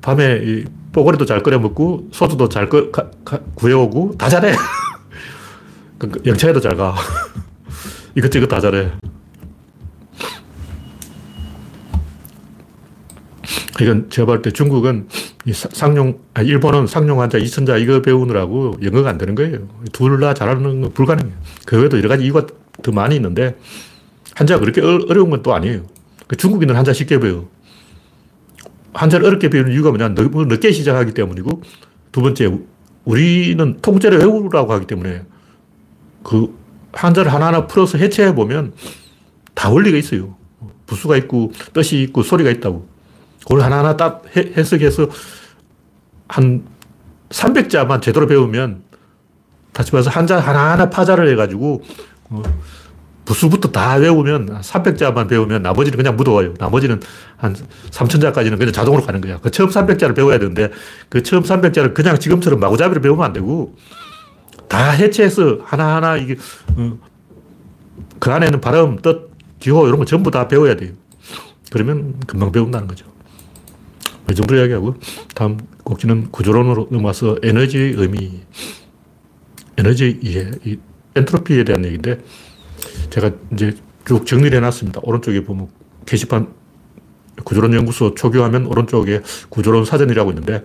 밤에 0.00 0.42
이 0.44 0.64
뽀고리도 0.92 1.24
잘 1.24 1.42
끓여 1.42 1.58
먹고, 1.58 2.06
소주도 2.12 2.48
잘 2.48 2.68
거, 2.68 2.92
가, 2.92 3.10
가, 3.24 3.40
구해오고, 3.56 4.14
다 4.16 4.28
잘해. 4.28 4.54
그 6.10 6.20
영창에도 6.26 6.60
잘 6.60 6.76
가. 6.76 6.94
이것저것 8.16 8.46
다 8.46 8.60
잘해. 8.60 8.90
이건 13.80 14.08
제가 14.08 14.26
볼 14.26 14.42
때 14.42 14.50
중국은 14.52 15.08
상용, 15.52 16.20
아, 16.32 16.42
일본은 16.42 16.86
상용 16.86 17.20
환자, 17.20 17.38
이천자 17.38 17.76
이거 17.78 18.00
배우느라고 18.02 18.76
영어가 18.82 19.10
안 19.10 19.18
되는 19.18 19.34
거예요. 19.34 19.66
둘 19.92 20.20
다 20.20 20.32
잘하는 20.32 20.80
건 20.80 20.92
불가능해요. 20.92 21.36
그 21.66 21.78
외에도 21.80 21.98
여러 21.98 22.08
가지 22.08 22.24
이유가 22.24 22.46
더 22.82 22.92
많이 22.92 23.16
있는데 23.16 23.56
한자가 24.36 24.60
그렇게 24.60 24.80
어려운 24.80 25.30
건 25.30 25.42
또 25.42 25.52
아니에요. 25.54 25.86
그 26.28 26.36
중국인은 26.36 26.76
한자 26.76 26.92
쉽게 26.92 27.18
배워. 27.18 27.50
한자를 28.94 29.26
어렵게 29.26 29.50
배우는 29.50 29.72
이유가 29.72 29.90
뭐냐. 29.90 30.10
늦게 30.10 30.70
시작하기 30.70 31.12
때문이고 31.12 31.62
두 32.12 32.22
번째, 32.22 32.56
우리는 33.04 33.78
통째로 33.82 34.18
외우라고 34.18 34.72
하기 34.72 34.86
때문에 34.86 35.22
그 36.24 36.58
한자를 36.92 37.32
하나하나 37.32 37.68
풀어서 37.68 37.98
해체해 37.98 38.34
보면 38.34 38.72
다 39.54 39.70
원리가 39.70 39.96
있어요. 39.96 40.34
부수가 40.86 41.16
있고 41.18 41.52
뜻이 41.72 42.02
있고 42.02 42.24
소리가 42.24 42.50
있다고. 42.50 42.88
그걸 43.42 43.60
하나하나 43.60 43.96
딱 43.96 44.24
해석해서 44.34 45.08
한 46.26 46.64
300자만 47.28 48.02
제대로 48.02 48.26
배우면 48.26 48.82
다시 49.72 49.92
말해서 49.92 50.10
한자 50.10 50.38
하나하나 50.40 50.88
파자를 50.88 51.28
해가지고 51.32 51.82
어, 52.30 52.42
부수부터 53.24 53.70
다 53.70 53.94
외우면 53.96 54.60
300자만 54.60 55.28
배우면 55.28 55.62
나머지는 55.62 55.96
그냥 55.96 56.16
묻어와요. 56.16 56.54
나머지는 56.58 57.00
한 57.36 57.54
3000자까지는 57.90 58.58
그냥 58.58 58.72
자동으로 58.72 59.02
가는 59.02 59.20
거야. 59.20 59.38
그 59.40 59.50
처음 59.50 59.68
300자를 59.68 60.14
배워야 60.14 60.38
되는데 60.38 60.70
그 61.08 61.22
처음 61.22 61.42
300자를 61.42 61.92
그냥 61.92 62.18
지금처럼 62.18 62.60
마구잡이로 62.60 63.00
배우면 63.00 63.24
안 63.24 63.32
되고 63.32 63.74
다 64.68 64.90
해체해서 64.90 65.58
하나하나 65.64 66.16
이게 66.16 66.36
어, 66.76 66.98
그 68.18 68.30
안에는 68.30 68.60
발음, 68.60 68.98
뜻, 69.00 69.30
기호 69.58 69.86
이런 69.86 69.98
거 69.98 70.04
전부 70.04 70.30
다 70.30 70.48
배워야 70.48 70.76
돼요. 70.76 70.92
그러면 71.70 72.20
금방 72.26 72.52
배운다는 72.52 72.86
거죠. 72.86 73.06
이 74.30 74.34
정도 74.34 74.56
이야기하고 74.56 74.94
다음 75.34 75.58
곡지는 75.84 76.30
구조론으로 76.30 76.88
넘어와서 76.90 77.36
에너지의 77.42 77.94
의미, 77.96 78.40
에너지 79.76 80.18
이해, 80.22 80.50
이 80.64 80.78
엔트로피에 81.14 81.64
대한 81.64 81.84
얘기인데 81.84 82.20
제가 83.10 83.30
이제 83.52 83.74
쭉 84.06 84.26
정리를 84.26 84.56
해놨습니다. 84.56 85.00
오른쪽에 85.02 85.44
보면 85.44 85.68
게시판 86.06 86.52
구조론 87.44 87.74
연구소 87.74 88.14
초교하면 88.14 88.66
오른쪽에 88.66 89.22
구조론 89.48 89.84
사전이라고 89.84 90.30
있는데 90.30 90.64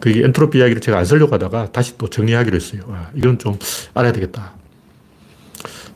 그게 0.00 0.24
엔트로피 0.24 0.58
이야기를 0.58 0.80
제가 0.80 0.98
안 0.98 1.04
쓰려고 1.04 1.34
하다가 1.34 1.72
다시 1.72 1.96
또 1.98 2.08
정리하기로 2.08 2.56
했어요. 2.56 2.82
아, 2.88 3.10
이건 3.14 3.38
좀 3.38 3.58
알아야 3.94 4.12
되겠다. 4.12 4.54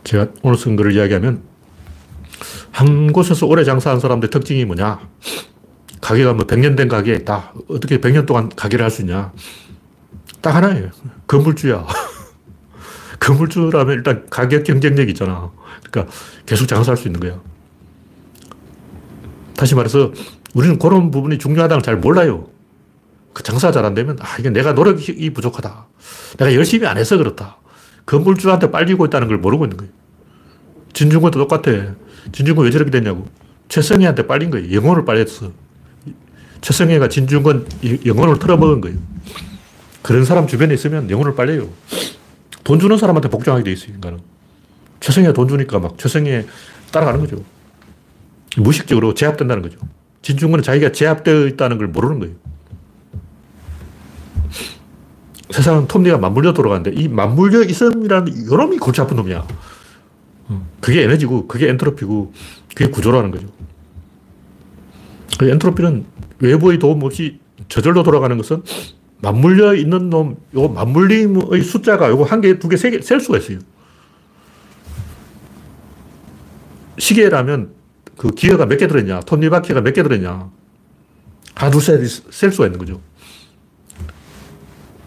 제가 0.05 0.29
오늘 0.43 0.59
쓴 0.59 0.77
글을 0.77 0.93
이야기하면 0.93 1.43
한 2.71 3.13
곳에서 3.13 3.47
오래 3.47 3.65
장사한 3.65 4.01
사람들의 4.01 4.31
특징이 4.31 4.65
뭐냐? 4.65 5.01
가게가 6.01 6.35
뭐 6.35 6.47
100년 6.47 6.77
된 6.77 6.89
가게에 6.89 7.15
있다. 7.17 7.55
어떻게 7.69 7.99
100년 7.99 8.27
동안 8.27 8.51
가게를 8.55 8.85
할 8.85 8.91
수 8.91 9.01
있냐? 9.03 9.33
딱 10.43 10.55
하나예요. 10.55 10.91
건물주야. 11.27 11.87
건물주라면 13.21 13.95
일단 13.97 14.27
가격 14.29 14.65
경쟁력이 14.65 15.13
있잖아. 15.13 15.51
그러니까 15.91 16.13
계속 16.45 16.67
장사할 16.67 16.99
수 16.99 17.09
있는 17.09 17.21
거야. 17.21 17.41
다시 19.57 19.75
말해서 19.75 20.13
우리는 20.55 20.79
그런 20.79 21.11
부분이 21.11 21.39
중요하다는 21.39 21.81
걸잘 21.81 21.97
몰라요. 21.97 22.49
그 23.35 23.43
장사 23.43 23.71
잘안 23.73 23.95
되면, 23.95 24.17
아, 24.21 24.39
이게 24.39 24.49
내가 24.49 24.73
노력이 24.73 25.31
부족하다. 25.31 25.87
내가 26.39 26.55
열심히 26.55 26.87
안 26.87 26.97
해서 26.97 27.19
그렇다. 27.19 27.59
건물주한테 28.07 28.71
빨리고 28.71 29.05
있다는 29.07 29.29
걸 29.29 29.39
모르고 29.39 29.65
있는 29.67 29.77
거예요. 29.77 29.93
진중권도 30.93 31.39
똑같아. 31.41 31.95
진중권 32.33 32.65
왜 32.65 32.71
저렇게 32.71 32.91
됐냐고. 32.91 33.27
최성희한테 33.69 34.27
빨린 34.27 34.51
거예요. 34.51 34.73
영혼을 34.73 35.05
빨렸어. 35.05 35.51
최성희가 36.61 37.09
진중권 37.09 37.67
영혼을 38.07 38.39
털어먹은 38.39 38.81
거예요. 38.81 38.99
그런 40.03 40.25
사람 40.25 40.47
주변에 40.47 40.73
있으면 40.75 41.11
영혼을 41.11 41.35
빨려요. 41.35 41.69
돈 42.63 42.79
주는 42.79 42.97
사람한테 42.97 43.29
복종하게 43.29 43.65
돼 43.65 43.73
있어요, 43.73 43.95
인간은. 43.95 44.21
최성희가 45.01 45.33
돈 45.33 45.49
주니까 45.49 45.81
막 45.81 45.99
최성희에 45.99 46.47
따라가는 46.93 47.21
거죠. 47.21 47.43
무의식적으로 48.57 49.15
제압된다는 49.15 49.63
거죠. 49.63 49.79
진중권은 50.23 50.63
자기가 50.63 50.93
제압되어 50.93 51.47
있다는 51.49 51.79
걸 51.79 51.89
모르는 51.89 52.21
거예요. 52.21 52.35
세상은 55.55 55.87
톱니가 55.87 56.19
맞물려 56.19 56.53
돌아가는데 56.53 56.91
이 57.01 57.07
맞물려 57.07 57.63
있음이라는 57.63 58.33
이놈이 58.37 58.79
골치 58.79 59.01
아픈 59.01 59.17
놈이야. 59.17 59.47
그게 60.81 61.03
에너지고 61.05 61.47
그게 61.47 61.69
엔트로피고 61.69 62.33
그게 62.71 62.91
구조라는 62.91 63.31
거죠. 63.31 63.47
그 65.39 65.49
엔트로피는 65.49 66.07
외부의 66.41 66.81
도움 66.81 67.05
없이 67.05 67.39
저절로 67.69 68.03
돌아가는 68.03 68.37
것은 68.37 68.65
맞물려 69.21 69.77
있는 69.77 70.11
놈, 70.11 70.37
요 70.57 70.69
맞물림의 70.71 71.63
숫자가 71.63 72.11
요거 72.11 72.25
한 72.25 72.41
개, 72.41 72.59
두 72.59 72.69
개, 72.69 72.77
세 72.77 72.91
개, 72.91 73.01
셀 73.01 73.21
수가 73.21 73.39
있어요. 73.39 73.61
시계라면 76.99 77.71
그 78.19 78.31
기어가 78.33 78.67
몇 78.67 78.77
개 78.79 78.89
들었냐, 78.89 79.21
톱니바퀴가 79.21 79.83
몇 79.83 79.93
개 79.95 80.03
들었냐. 80.03 80.51
하나, 81.55 81.71
둘, 81.71 81.81
셋, 81.81 82.05
셀 82.33 82.51
수가 82.51 82.67
있는 82.67 82.81
거죠. 82.81 83.01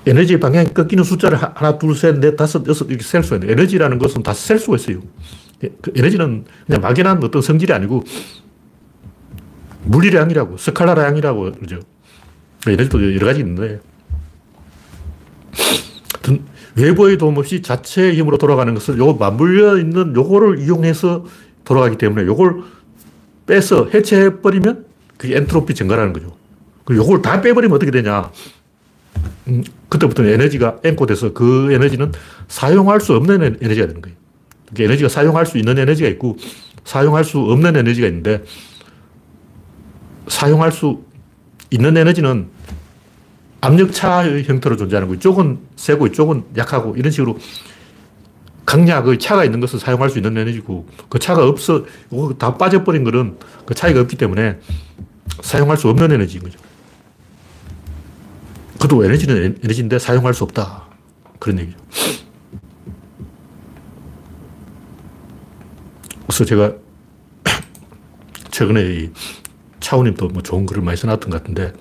에너지 0.08 0.40
방향이 0.40 0.74
꺾이는 0.74 1.04
숫자를 1.04 1.38
하나, 1.38 1.78
둘, 1.78 1.96
셋, 1.96 2.20
넷, 2.20 2.36
다섯, 2.36 2.66
여섯 2.68 2.86
이렇게 2.86 3.04
셀 3.04 3.24
수가 3.24 3.36
있는데 3.38 3.54
에너지라는 3.54 4.00
것은 4.00 4.24
다 4.24 4.34
셀 4.34 4.58
수가 4.58 4.78
있어요. 4.78 5.02
예, 5.64 5.70
그 5.82 5.92
에너지는 5.96 6.46
그냥 6.66 6.82
막연한 6.82 7.24
어떤 7.24 7.42
성질이 7.42 7.74
아니고 7.74 8.04
스칼라의 10.58 11.08
양이라고 11.08 11.52
그러죠. 11.54 11.80
에너지도 12.68 13.16
여러 13.16 13.28
가지 13.28 13.40
있는데 13.42 13.80
외부의 16.76 17.18
도움 17.18 17.38
없이 17.38 17.62
자체의 17.62 18.16
힘으로 18.18 18.38
돌아가는 18.38 18.74
것을 18.74 19.00
요 19.00 19.14
맞물려 19.14 19.78
있는 19.80 20.16
요거를 20.16 20.60
이용해서 20.60 21.26
돌아가기 21.64 21.98
때문에 21.98 22.26
요걸 22.28 22.62
빼서 23.48 23.90
해체해버리면 23.94 24.86
그게 25.18 25.38
엔트로피 25.38 25.74
증가라는 25.74 26.14
거죠. 26.14 26.36
그리고 26.86 27.04
요걸 27.04 27.22
다 27.22 27.42
빼버리면 27.42 27.76
어떻게 27.76 27.92
되냐. 27.92 28.32
음, 29.48 29.64
그때부터는 29.90 30.32
에너지가 30.34 30.78
앵코돼서 30.84 31.34
그 31.34 31.72
에너지는 31.72 32.12
사용할 32.48 33.00
수 33.00 33.16
없는 33.16 33.58
에너지가 33.62 33.88
되는 33.88 34.02
거예요. 34.02 34.18
그러니까 34.68 34.84
에너지가 34.84 35.10
사용할 35.10 35.46
수 35.46 35.58
있는 35.58 35.78
에너지가 35.78 36.10
있고 36.10 36.38
사용할 36.84 37.24
수 37.24 37.40
없는 37.40 37.76
에너지가 37.76 38.08
있는데 38.08 38.44
사용할 40.28 40.72
수 40.72 41.04
있는 41.70 41.96
에너지는 41.98 42.48
압력차의 43.62 44.44
형태로 44.44 44.78
존재하는 44.78 45.08
거예요. 45.08 45.18
이쪽은 45.18 45.60
세고 45.76 46.08
이쪽은 46.08 46.44
약하고 46.58 46.96
이런 46.96 47.12
식으로 47.12 47.38
강약의 48.66 49.20
차가 49.20 49.46
있는 49.46 49.62
것을 49.62 49.80
사용할 49.80 50.10
수 50.10 50.20
있는 50.20 50.38
에너지고 50.38 50.88
그 51.10 51.20
차가 51.20 51.48
없어 51.48 51.86
다 52.38 52.58
빠져버린 52.58 53.04
것은 53.06 53.38
그 53.66 53.74
차이가 53.74 54.02
없기 54.02 54.18
때문에 54.18 54.60
사용할 55.42 55.78
수 55.78 55.88
없는 55.90 56.12
에너지인 56.12 56.44
거죠. 56.44 56.60
그도 58.80 59.04
에너지는 59.04 59.60
에너지인데 59.64 60.00
사용할 60.00 60.34
수 60.34 60.44
없다. 60.44 60.88
그런 61.40 61.60
얘기죠. 61.60 61.78
그래서 66.28 66.46
제가 66.46 66.74
최근에 68.52 68.82
이 68.82 69.10
차우님도 69.80 70.28
뭐 70.30 70.44
좋은 70.44 70.66
글을 70.66 70.84
많이 70.84 70.98
써놨던 70.98 71.30
것 71.30 71.42
같은데 71.42 71.74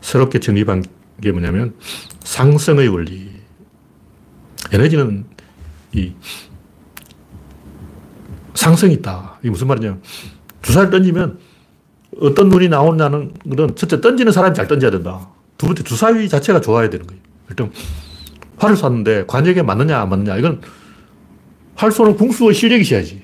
새롭게 0.00 0.38
정립한 0.38 0.84
게 1.20 1.32
뭐냐면 1.32 1.74
상승의 2.20 2.88
원리. 2.88 3.32
에너지는 4.72 5.24
이 5.92 6.12
상승이 8.54 8.94
있다. 8.94 9.38
이게 9.40 9.50
무슨 9.50 9.66
말이냐. 9.66 9.98
주사를 10.62 10.90
던지면 10.90 11.38
어떤 12.20 12.48
눈이 12.48 12.68
나오냐는 12.68 13.34
것은 13.48 13.76
첫째 13.76 14.00
던지는 14.00 14.32
사람이 14.32 14.54
잘 14.54 14.66
던져야 14.66 14.90
된다. 14.90 15.33
두 15.58 15.66
번째 15.66 15.82
주사위 15.82 16.28
자체가 16.28 16.60
좋아야 16.60 16.90
되는 16.90 17.06
거예요. 17.06 17.20
일단 17.50 17.72
활을 18.56 18.76
쐈는데 18.76 19.26
관역에 19.26 19.62
맞느냐 19.62 20.00
안 20.00 20.08
맞느냐 20.08 20.36
이건 20.36 20.60
활 21.76 21.90
쏘는 21.90 22.16
궁수의 22.16 22.54
실력이 22.54 22.82
있어야지. 22.82 23.22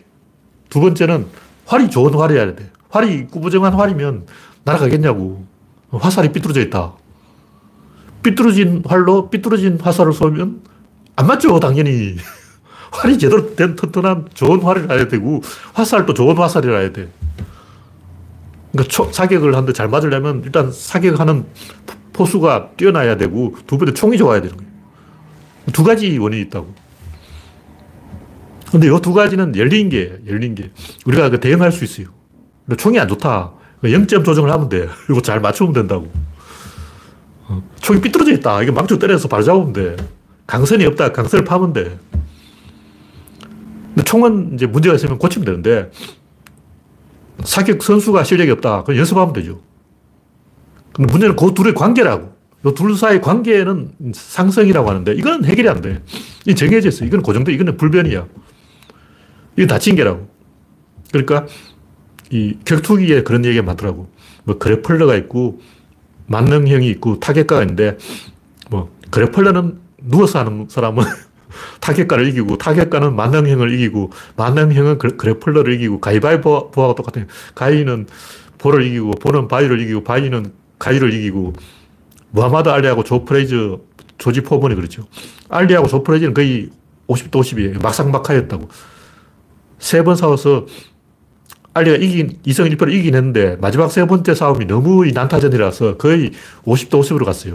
두 0.69 0.81
번째는 0.81 1.27
활이 1.67 1.91
좋은 1.91 2.15
활이어야 2.15 2.55
돼. 2.55 2.71
활이 2.89 3.27
꾸부정한 3.29 3.75
활이면 3.75 4.27
날아가겠냐고. 4.65 5.47
화살이 5.91 6.33
삐뚤어져 6.33 6.61
있다. 6.63 6.95
삐뚤어진 8.23 8.83
활로 8.87 9.31
삐뚤어진 9.31 9.79
화살을 9.81 10.13
쏘면 10.13 10.63
안 11.17 11.27
맞죠, 11.27 11.59
당연히. 11.59 12.17
활이 12.93 13.19
제대로 13.19 13.55
된 13.55 13.77
튼튼한 13.77 14.29
좋은 14.35 14.63
활을 14.63 14.87
놔야 14.87 15.09
되고, 15.09 15.43
화살도 15.75 16.15
좋은 16.15 16.37
화살이 16.37 16.67
놔야 16.69 16.93
돼. 16.93 17.09
그러니까 18.73 18.91
초, 18.91 19.11
사격을 19.13 19.55
하는데 19.55 19.73
잘 19.73 19.89
맞으려면 19.89 20.43
일단 20.45 20.71
사격하는 20.73 21.45
포수가 22.21 22.73
뛰어나야 22.77 23.17
되고, 23.17 23.55
두 23.67 23.79
번째 23.79 23.95
총이 23.95 24.19
좋아야 24.19 24.43
되는 24.43 24.55
거예요. 24.55 24.71
두 25.73 25.83
가지 25.85 26.19
원인이 26.19 26.43
있다고. 26.43 26.75
근데 28.71 28.89
이 28.89 28.91
두 29.01 29.15
가지는 29.15 29.57
열린 29.57 29.89
게, 29.89 30.19
열린 30.29 30.55
게. 30.55 30.71
우리가 31.07 31.31
그 31.31 31.41
대응할 31.41 31.73
수 31.73 31.83
있어요. 31.85 32.09
근데 32.67 32.77
총이 32.77 32.99
안 33.01 33.09
좋다. 33.09 33.53
0점 33.83 34.23
조정을 34.25 34.51
하면 34.53 34.69
돼. 34.69 34.87
이거 35.09 35.23
잘 35.23 35.41
맞추면 35.41 35.73
된다고. 35.73 36.11
어, 37.49 37.63
총이 37.81 38.03
삐뚤어져 38.03 38.33
있다. 38.35 38.63
이거 38.63 38.73
망치 38.73 38.99
때려서 38.99 39.27
바로 39.27 39.43
잡으면 39.43 39.73
돼. 39.73 39.97
강선이 40.47 40.85
없다. 40.85 41.13
강선을 41.13 41.45
파면 41.47 41.73
돼. 41.73 41.99
근데 43.89 44.03
총은 44.05 44.53
이제 44.55 44.67
문제가 44.67 44.95
있으면 44.95 45.19
고치면 45.19 45.47
되는데, 45.47 45.91
사격 47.45 47.83
선수가 47.83 48.23
실력이 48.25 48.51
없다. 48.51 48.85
그럼 48.85 48.99
연습하면 48.99 49.33
되죠. 49.33 49.61
근데 51.01 51.13
문제는 51.13 51.37
그 51.37 51.55
둘의 51.55 51.75
관계라고. 51.75 52.39
이둘 52.67 52.95
사이의 52.95 53.23
관계는 53.23 53.93
상성이라고 54.13 54.91
하는데, 54.91 55.15
이건 55.15 55.47
해결이 55.47 55.67
안 55.67 55.81
돼. 55.81 56.03
이 56.47 56.55
정해져 56.55 56.89
있어. 56.91 57.07
이건 57.07 57.23
고정돼. 57.23 57.55
이거는 57.55 57.79
불변이야. 57.79 58.27
이건 59.57 59.67
닫힌 59.67 59.97
게라고. 59.97 60.29
그러니까, 61.11 61.47
이 62.29 62.59
격투기에 62.67 63.23
그런 63.23 63.47
얘기가 63.47 63.65
많더라고. 63.65 64.11
뭐, 64.45 64.59
그래플러가 64.59 65.17
있고, 65.17 65.63
만능형이 66.27 66.87
있고 66.91 67.19
타격가가 67.19 67.63
있는데 67.63 67.99
뭐 68.71 68.89
그래플러는 69.11 69.81
누워서 70.01 70.39
하는 70.39 70.69
사람은 70.69 71.03
타격가를 71.81 72.29
이기고, 72.29 72.59
타격가는 72.59 73.17
만능형을 73.17 73.73
이기고, 73.73 74.13
만능형은 74.37 74.99
그래플러를 74.99 75.73
이기고, 75.75 75.99
가위바위보와 76.01 76.95
똑같아요. 76.95 77.25
가위는 77.55 78.07
보를 78.59 78.85
이기고, 78.85 79.13
보는 79.13 79.49
바위를 79.49 79.81
이기고, 79.81 80.05
바위는 80.05 80.60
가위를 80.81 81.15
이기고, 81.15 81.53
무하마드 82.33 82.69
알리하고 82.69 83.05
조 83.05 83.25
프레이저, 83.25 83.77
조지 84.19 84.41
포먼이 84.41 84.75
그렇죠. 84.75 85.05
알리하고 85.49 85.87
조 85.87 86.03
프레이저는 86.03 86.35
거의 86.35 86.71
50대 87.07 87.31
50이에요. 87.31 87.81
막상막하였다고. 87.83 88.69
세 89.79 90.03
번 90.03 90.17
싸워서 90.17 90.67
알리가 91.73 91.97
이긴, 91.97 92.39
2승 92.45 92.69
1패로 92.69 92.93
이긴 92.93 93.15
했는데, 93.15 93.57
마지막 93.61 93.91
세 93.91 94.05
번째 94.07 94.35
싸움이 94.35 94.65
너무 94.67 95.07
난타전이라서 95.07 95.97
거의 95.99 96.33
50대 96.65 96.91
50으로 96.91 97.25
갔어요. 97.25 97.55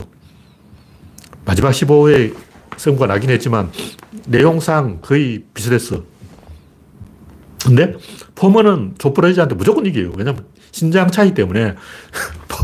마지막 1.45 1.71
15회 1.71 2.33
승부가 2.77 3.07
나긴 3.07 3.29
했지만, 3.29 3.71
내용상 4.27 4.99
거의 5.01 5.43
비슷했어. 5.53 6.03
근데, 7.65 7.93
포먼은 8.35 8.95
조프레이즈한테 8.97 9.55
무조건 9.55 9.85
이겨요. 9.85 10.13
왜냐면, 10.15 10.45
신장 10.71 11.09
차이 11.11 11.33
때문에, 11.33 11.75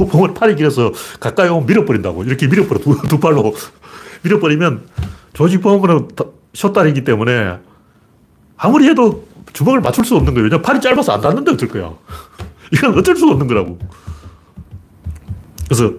포먼 0.08 0.34
팔이 0.34 0.56
길어서 0.56 0.92
가까이 1.20 1.50
오면 1.50 1.66
밀어버린다고. 1.66 2.24
이렇게 2.24 2.48
밀어버려. 2.48 2.80
두, 2.80 3.02
두 3.08 3.20
팔로. 3.20 3.54
밀어버리면, 4.24 4.88
포먼은 5.34 6.10
숏다리기 6.54 7.04
때문에, 7.04 7.58
아무리 8.58 8.88
해도 8.88 9.26
주먹을 9.54 9.82
맞출 9.82 10.06
수 10.06 10.16
없는 10.16 10.34
거예요. 10.34 10.46
왜냐면 10.46 10.62
팔이 10.62 10.80
짧아서 10.82 11.14
안 11.14 11.22
닿는데 11.22 11.52
어쩔 11.52 11.70
거야. 11.70 11.94
이건 12.72 12.98
어쩔 12.98 13.16
수 13.16 13.28
없는 13.28 13.48
거라고. 13.48 13.80
그래서 15.66 15.94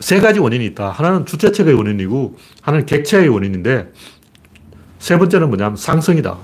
세 0.00 0.20
가지 0.20 0.38
원인이 0.38 0.64
있다. 0.66 0.90
하나는 0.90 1.26
주체책의 1.26 1.74
원인이고, 1.74 2.36
하나는 2.62 2.86
객체의 2.86 3.28
원인인데, 3.28 3.92
세 4.98 5.16
번째는 5.16 5.48
뭐냐면 5.48 5.76
상성이다. 5.76 6.36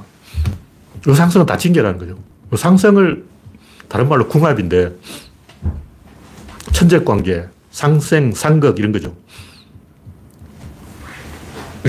이 1.06 1.12
상성은 1.12 1.46
다친 1.46 1.72
게라는 1.72 1.98
거죠. 1.98 2.16
이 2.52 2.56
상성을 2.56 3.24
다른 3.88 4.08
말로 4.08 4.26
궁합인데, 4.28 4.96
천재관계, 6.74 7.46
상생, 7.70 8.32
상극 8.32 8.78
이런 8.78 8.92
거죠. 8.92 9.16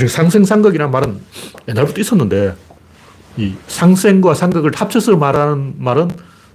상생, 0.07 0.45
상극이라는 0.45 0.91
말은 0.91 1.19
옛날부터 1.67 1.99
있었는데, 2.01 2.55
이 3.37 3.55
상생과 3.67 4.33
상극을 4.33 4.71
합쳐서 4.73 5.17
말하는 5.17 5.73
말은 5.77 6.09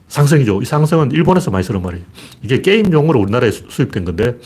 상승이죠. 0.09 0.63
이 0.63 0.65
상승은 0.65 1.11
일본에서 1.11 1.51
많이 1.51 1.65
쓰는 1.65 1.83
말이에요. 1.83 2.05
이게 2.43 2.63
게임 2.63 2.93
용어로 2.93 3.21
우리나라에 3.21 3.51
수입된 3.51 4.05
건데, 4.05 4.39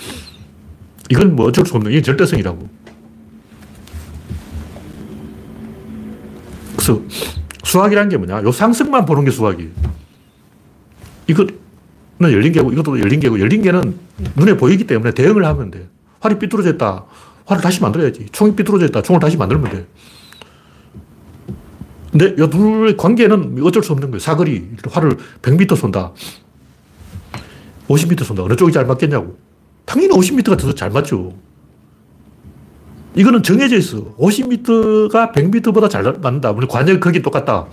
이건 1.10 1.36
뭐 1.36 1.46
어쩔 1.46 1.66
수 1.66 1.76
없는, 1.76 1.92
이게 1.92 2.02
절대성이라고. 2.02 2.68
그래서 6.76 7.02
수학이란 7.64 8.08
게 8.08 8.16
뭐냐? 8.16 8.42
요 8.42 8.52
상승만 8.52 9.04
보는 9.04 9.24
게 9.24 9.30
수학이에요. 9.30 9.70
이거 11.26 11.46
는 12.20 12.32
열린 12.32 12.52
개고, 12.52 12.72
이것도 12.72 13.00
열린 13.00 13.18
개고, 13.20 13.40
열린 13.40 13.62
개는 13.62 13.98
눈에 14.36 14.56
보이기 14.56 14.86
때문에 14.86 15.12
대응을 15.12 15.44
하면 15.44 15.70
돼. 15.70 15.88
활이 16.20 16.38
삐뚤어졌다. 16.38 17.04
활을 17.46 17.62
다시 17.62 17.82
만들어야지. 17.82 18.26
총이 18.30 18.54
삐뚤어졌다. 18.54 19.02
총을 19.02 19.20
다시 19.20 19.36
만들면 19.36 19.70
돼. 19.70 19.86
근데 22.12 22.34
이 22.40 22.48
둘의 22.48 22.96
관계는 22.96 23.58
어쩔 23.64 23.82
수 23.82 23.92
없는 23.92 24.10
거예요. 24.12 24.20
사거리. 24.20 24.64
활을 24.88 25.16
100m 25.42 25.76
쏜다. 25.76 26.12
50m 27.88 28.24
쏜다. 28.24 28.44
어느 28.44 28.54
쪽이 28.54 28.72
잘 28.72 28.86
맞겠냐고. 28.86 29.36
당연히 29.84 30.14
50m가 30.14 30.56
더 30.58 30.72
잘 30.72 30.90
맞죠. 30.90 31.34
이거는 33.16 33.42
정해져 33.42 33.76
있어. 33.76 34.14
50m가 34.16 35.32
100m보다 35.32 35.90
잘 35.90 36.04
맞는다. 36.04 36.52
물론 36.52 36.68
관역 36.68 37.00
크기 37.00 37.20
똑같다. 37.22 37.66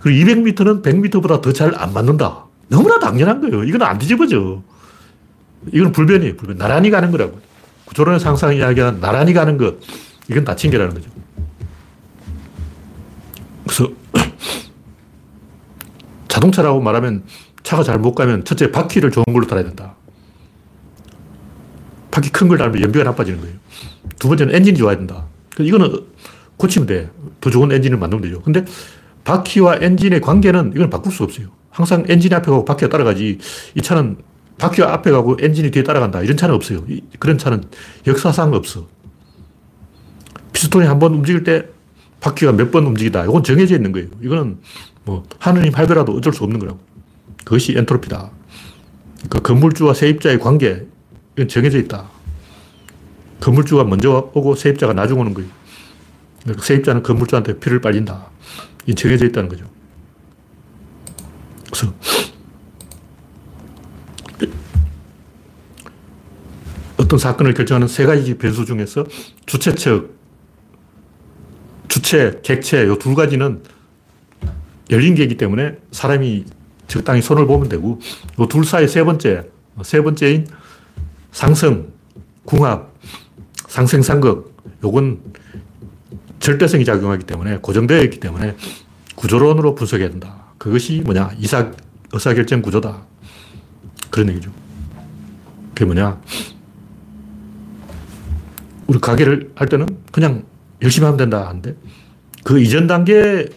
그리고 0.00 0.24
200m는 0.32 0.82
100m보다 0.82 1.42
더 1.42 1.52
잘 1.52 1.74
안 1.76 1.92
맞는다. 1.92 2.45
너무나 2.68 2.98
당연한 2.98 3.40
거예요. 3.40 3.64
이건 3.64 3.82
안 3.82 3.98
뒤집어져. 3.98 4.62
이건 5.72 5.92
불변이에요. 5.92 6.36
불변. 6.36 6.58
나란히 6.58 6.90
가는 6.90 7.10
거라고. 7.10 7.40
구조론의 7.86 8.20
상상 8.20 8.54
이야기하는 8.54 9.00
나란히 9.00 9.32
가는 9.32 9.56
것. 9.56 9.76
이건 10.28 10.44
다친 10.44 10.70
게라는 10.70 10.94
거죠. 10.94 11.08
그래서 13.64 13.88
자동차라고 16.28 16.80
말하면 16.80 17.24
차가 17.62 17.82
잘 17.82 17.98
못 17.98 18.14
가면 18.14 18.44
첫째 18.44 18.70
바퀴를 18.70 19.10
좋은 19.10 19.24
걸로 19.32 19.46
달아야 19.46 19.64
된다. 19.64 19.94
바퀴 22.10 22.30
큰 22.30 22.48
걸 22.48 22.58
달면 22.58 22.82
연비가 22.82 23.04
나빠지는 23.04 23.40
거예요. 23.40 23.56
두 24.18 24.28
번째는 24.28 24.54
엔진이 24.54 24.78
좋아야 24.78 24.96
된다. 24.96 25.26
이거는 25.58 26.06
고치면 26.56 26.86
돼. 26.86 27.10
더 27.40 27.50
좋은 27.50 27.70
엔진을 27.72 27.98
만들면 27.98 28.22
되죠. 28.22 28.40
근데 28.42 28.64
바퀴와 29.24 29.76
엔진의 29.80 30.20
관계는 30.20 30.72
이건 30.74 30.90
바꿀 30.90 31.12
수 31.12 31.24
없어요. 31.24 31.48
항상 31.76 32.04
엔진이 32.08 32.34
앞에 32.34 32.46
가고 32.50 32.64
바퀴가 32.64 32.88
따라가지 32.88 33.38
이 33.74 33.82
차는 33.82 34.16
바퀴가 34.56 34.94
앞에 34.94 35.10
가고 35.10 35.36
엔진이 35.38 35.70
뒤에 35.70 35.82
따라간다. 35.82 36.22
이런 36.22 36.34
차는 36.38 36.54
없어요. 36.54 36.82
그런 37.18 37.36
차는 37.36 37.64
역사상 38.06 38.54
없어. 38.54 38.86
피스톤이 40.54 40.86
한 40.86 40.98
번 40.98 41.12
움직일 41.12 41.44
때 41.44 41.66
바퀴가 42.20 42.52
몇 42.52 42.70
번 42.70 42.86
움직이다. 42.86 43.24
이건 43.24 43.42
정해져 43.42 43.74
있는 43.76 43.92
거예요. 43.92 44.08
이거는 44.22 44.56
뭐 45.04 45.24
하느님 45.38 45.74
할배라도 45.74 46.12
어쩔 46.14 46.32
수 46.32 46.44
없는 46.44 46.58
거라고. 46.60 46.78
그것이 47.44 47.74
엔트로피다. 47.76 48.30
그 49.28 49.42
건물주와 49.42 49.92
세입자의 49.92 50.38
관계, 50.40 50.86
이건 51.36 51.48
정해져 51.48 51.76
있다. 51.78 52.08
건물주가 53.40 53.84
먼저 53.84 54.30
오고 54.32 54.54
세입자가 54.54 54.94
나중 54.94 55.20
오는 55.20 55.34
거예요. 55.34 55.50
세입자는 56.58 57.02
건물주한테 57.02 57.58
피를 57.58 57.82
빨린다. 57.82 58.30
이 58.86 58.94
정해져 58.94 59.26
있다는 59.26 59.50
거죠. 59.50 59.66
그래서 61.76 61.92
어떤 66.96 67.18
사건을 67.18 67.52
결정하는 67.54 67.88
세 67.88 68.06
가지 68.06 68.38
변수 68.38 68.64
중에서 68.64 69.04
주체 69.44 69.74
측, 69.74 70.16
주체, 71.88 72.40
객체, 72.42 72.84
이두 72.84 73.14
가지는 73.14 73.62
열린 74.90 75.14
게이기 75.14 75.36
때문에 75.36 75.76
사람이 75.92 76.46
적당히 76.88 77.20
손을 77.20 77.46
보면 77.46 77.68
되고, 77.68 78.00
이둘 78.40 78.64
사이 78.64 78.88
세 78.88 79.04
번째, 79.04 79.50
세 79.82 80.00
번째인 80.00 80.46
상승, 81.32 81.92
궁합, 82.44 82.92
상생상극, 83.68 84.56
요건 84.82 85.20
절대성이 86.38 86.84
작용하기 86.84 87.24
때문에 87.24 87.58
고정되어 87.58 88.02
있기 88.04 88.20
때문에 88.20 88.56
구조론으로 89.16 89.74
분석해야 89.74 90.08
된다. 90.10 90.45
그것이 90.66 91.00
뭐냐? 91.02 91.30
이사, 91.38 91.70
의사결정 92.12 92.60
구조다. 92.60 93.06
그런 94.10 94.30
얘기죠. 94.30 94.50
그게 95.68 95.84
뭐냐? 95.84 96.20
우리 98.88 98.98
가게를 98.98 99.52
할 99.54 99.68
때는 99.68 99.86
그냥 100.10 100.44
열심히 100.82 101.04
하면 101.04 101.18
된다 101.18 101.46
하는데 101.46 101.76
그 102.42 102.60
이전 102.60 102.88
단계가 102.88 103.48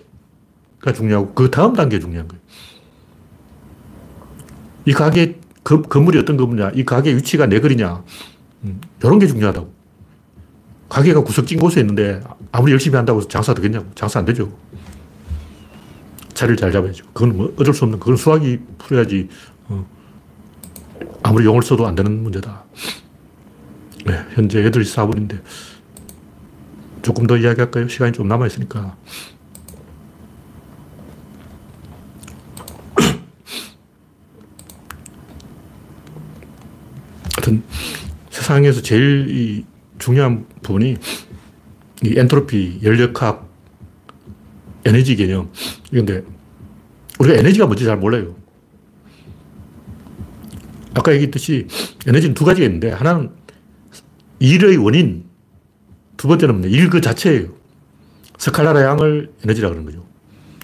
중요하고 0.93 1.34
그 1.34 1.50
다음 1.50 1.74
단계가 1.74 2.00
중요한 2.00 2.28
거예요. 2.28 2.41
이 4.86 4.93
가게 4.93 5.39
그, 5.63 5.82
건물이 5.82 6.19
어떤 6.19 6.38
건물이냐, 6.38 6.74
이 6.76 6.86
가게 6.86 7.15
위치가 7.15 7.48
내 7.48 7.60
거리냐, 7.60 8.04
음, 8.65 8.82
이런 9.02 9.17
게 9.17 9.26
중요하다고. 9.26 9.74
가게가 10.89 11.24
구석진 11.24 11.60
곳에 11.60 11.80
있는데 11.82 12.22
아무리 12.52 12.72
열심히 12.72 12.98
한다고 12.98 13.28
장사 13.28 13.56
되겠냐고. 13.56 13.88
장사 13.95 14.19
안 14.19 14.26
되죠. 14.26 14.56
자리를 16.34 16.58
잘 16.58 16.72
잡아야죠. 16.72 17.06
그건 17.13 17.36
뭐 17.36 17.54
어쩔 17.58 17.74
수 17.74 17.84
없는, 17.84 18.00
그건 18.00 18.15
수학이 18.18 18.60
풀어야지, 18.78 19.30
어, 19.68 19.86
아무리 21.24 21.46
용을 21.46 21.62
써도 21.62 21.86
안 21.88 21.96
되는 21.96 22.24
문제다. 22.24 22.63
네, 24.06 24.26
현재 24.34 24.63
8시 24.63 24.96
4분인데, 24.96 25.42
조금 27.02 27.28
더 27.28 27.38
이야기할까요? 27.38 27.88
시간이 27.88 28.14
좀 28.14 28.28
남아있으니까. 28.28 28.95
하여튼, 37.36 37.64
세상에서 38.30 38.82
제일 38.82 39.66
중요한 39.97 40.45
부분이 40.62 40.95
이 42.03 42.14
엔트로피, 42.18 42.80
연력학, 42.84 43.47
에너지 44.86 45.16
개념. 45.16 45.51
이건데, 45.92 46.24
우리가 47.20 47.38
에너지가 47.40 47.66
뭔지 47.66 47.86
잘 47.86 47.98
몰라요. 47.98 48.36
아까 50.94 51.14
얘기했듯이 51.14 51.68
에너지는 52.06 52.34
두 52.34 52.46
가지가 52.46 52.66
있는데, 52.66 52.92
하나는 52.92 53.32
일의 54.40 54.78
원인, 54.78 55.26
두 56.18 56.28
번째는 56.28 56.66
일 56.66 56.90
그 56.90 57.02
자체예요. 57.02 57.50
스칼라라 58.38 58.84
양을 58.84 59.32
에너지라고 59.44 59.74
그러는 59.74 59.92
거죠. 59.92 60.06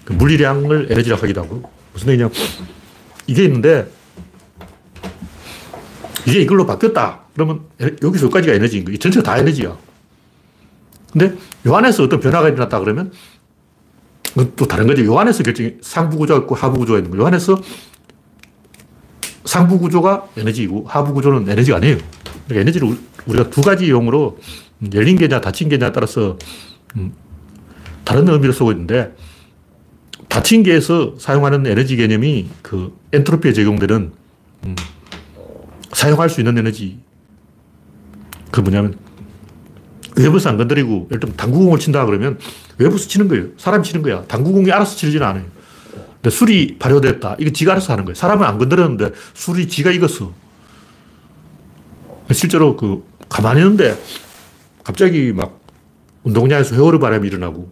그 0.04 0.12
물리량을 0.12 0.88
에너지라고 0.90 1.22
하기도 1.22 1.42
하고. 1.42 1.70
무슨 1.92 2.08
얘기냐. 2.10 2.30
이게 3.26 3.44
있는데, 3.44 3.90
이게 6.26 6.40
이걸로 6.40 6.66
바뀌었다. 6.66 7.22
그러면 7.34 7.60
여기서 8.02 8.26
여기까지가 8.26 8.54
에너지인 8.54 8.84
거예요. 8.84 8.98
전체가 8.98 9.22
다 9.22 9.38
에너지야. 9.38 9.76
근데 11.12 11.36
요 11.66 11.74
안에서 11.74 12.02
어떤 12.02 12.20
변화가 12.20 12.48
일어났다 12.48 12.80
그러면 12.80 13.12
또 14.44 14.66
다른 14.66 14.86
거죠. 14.86 15.04
요 15.04 15.18
안에서 15.18 15.42
결정이 15.42 15.76
상부 15.80 16.18
구조가 16.18 16.40
있고 16.40 16.54
하부 16.54 16.78
구조가 16.78 16.98
있는 16.98 17.10
거예요. 17.10 17.22
요 17.22 17.26
안에서 17.26 17.60
상부 19.44 19.78
구조가 19.78 20.28
에너지이고 20.36 20.84
하부 20.86 21.14
구조는 21.14 21.48
에너지가 21.48 21.78
아니에요. 21.78 21.98
그러니까 22.46 22.60
에너지를 22.60 22.96
우리가 23.26 23.50
두 23.50 23.62
가지 23.62 23.88
용으로 23.88 24.38
열린 24.92 25.16
개냐 25.16 25.40
닫힌 25.40 25.68
개냐에 25.68 25.92
따라서 25.92 26.38
음, 26.96 27.12
다른 28.04 28.28
의미를 28.28 28.52
쓰고 28.52 28.72
있는데 28.72 29.14
닫힌 30.28 30.62
개에서 30.62 31.14
사용하는 31.18 31.66
에너지 31.66 31.96
개념이 31.96 32.48
그 32.62 32.96
엔트로피에 33.12 33.52
적용되는 33.52 34.12
음, 34.66 34.76
사용할 35.92 36.28
수 36.28 36.40
있는 36.40 36.58
에너지 36.58 36.98
그 38.50 38.60
뭐냐면 38.60 39.05
외부에서 40.16 40.48
안 40.48 40.56
건드리고 40.56 41.08
예를 41.10 41.20
들면 41.20 41.36
당구공을 41.36 41.78
친다 41.78 42.04
그러면 42.06 42.38
외부에서 42.78 43.06
치는 43.06 43.28
거예요. 43.28 43.46
사람이 43.58 43.84
치는 43.84 44.02
거야. 44.02 44.24
당구공이 44.24 44.70
알아서 44.72 44.96
치지는 44.96 45.26
않아요. 45.26 45.44
근데 46.14 46.30
술이 46.30 46.76
발효됐다. 46.78 47.36
이거 47.38 47.50
지가 47.50 47.72
알아서 47.72 47.92
하는 47.92 48.04
거예요. 48.04 48.14
사람은 48.14 48.46
안 48.46 48.58
건드렸는데 48.58 49.12
술이 49.34 49.68
지가 49.68 49.90
익었어. 49.92 50.32
실제로 52.32 52.76
그 52.76 53.04
가만히 53.28 53.60
있는데 53.60 53.96
갑자기 54.82 55.32
막 55.32 55.60
운동장에서 56.24 56.74
회오리 56.74 56.98
바람이 56.98 57.26
일어나고 57.28 57.70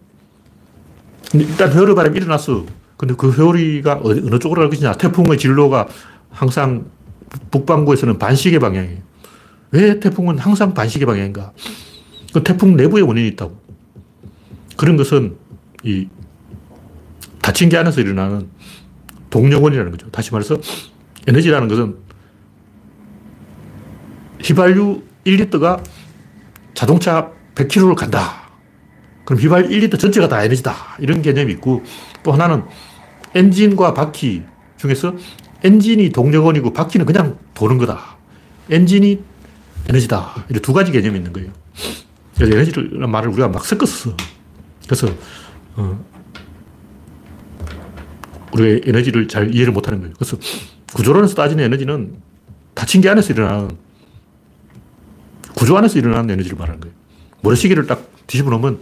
근데 1.30 1.46
일단 1.46 1.72
회오리 1.72 1.94
바람이 1.94 2.16
일어났어. 2.16 2.64
근데 2.96 3.14
그 3.16 3.32
회오리가 3.32 4.00
어느 4.04 4.38
쪽으로 4.38 4.60
갈 4.60 4.70
것이냐. 4.70 4.92
태풍의 4.92 5.38
진로가 5.38 5.88
항상 6.30 6.86
북반구에서는 7.50 8.18
반시계 8.18 8.58
방향이에요. 8.60 8.98
왜 9.72 9.98
태풍은 9.98 10.38
항상 10.38 10.72
반시계 10.74 11.04
방향인가? 11.04 11.52
그 12.34 12.42
태풍 12.42 12.76
내부에 12.76 13.00
원인이 13.00 13.28
있다고. 13.28 13.56
그런 14.76 14.96
것은 14.96 15.36
이 15.84 16.08
닫힌 17.40 17.68
게 17.68 17.76
안에서 17.76 18.00
일어나는 18.00 18.48
동력원이라는 19.30 19.92
거죠. 19.92 20.10
다시 20.10 20.32
말해서 20.32 20.58
에너지라는 21.28 21.68
것은 21.68 21.96
휘발유 24.42 25.02
1리터가 25.24 25.80
자동차 26.74 27.30
100km를 27.54 27.94
간다. 27.94 28.50
그럼 29.24 29.40
휘발유 29.40 29.68
1리터 29.68 29.96
전체가 29.96 30.26
다 30.26 30.42
에너지다. 30.42 30.74
이런 30.98 31.22
개념이 31.22 31.52
있고 31.52 31.84
또 32.24 32.32
하나는 32.32 32.64
엔진과 33.36 33.94
바퀴 33.94 34.42
중에서 34.76 35.14
엔진이 35.62 36.10
동력원이고 36.10 36.72
바퀴는 36.72 37.06
그냥 37.06 37.38
도는 37.54 37.78
거다. 37.78 38.16
엔진이 38.70 39.22
에너지다. 39.88 40.46
이렇게 40.48 40.60
두 40.60 40.72
가지 40.72 40.90
개념이 40.90 41.18
있는 41.18 41.32
거예요. 41.32 41.52
에너지를 42.40 43.06
말을 43.06 43.30
우리가 43.30 43.48
막 43.48 43.64
섞었어. 43.64 44.16
그래서 44.84 45.08
어, 45.76 46.04
우리가 48.52 48.88
에너지를 48.88 49.28
잘 49.28 49.54
이해를 49.54 49.72
못 49.72 49.86
하는 49.86 50.00
거예요. 50.00 50.14
그래서 50.18 50.36
구조론에서 50.94 51.34
따지는 51.34 51.64
에너지는 51.64 52.16
닫힌 52.74 53.00
게 53.00 53.08
안에서 53.08 53.32
일어나는 53.32 53.70
구조 55.54 55.76
안에서 55.76 55.98
일어나는 55.98 56.30
에너지를 56.30 56.58
말하는 56.58 56.80
거예요. 56.80 56.94
모래시계를 57.40 57.86
딱 57.86 58.08
뒤집어 58.26 58.50
놓으면 58.50 58.80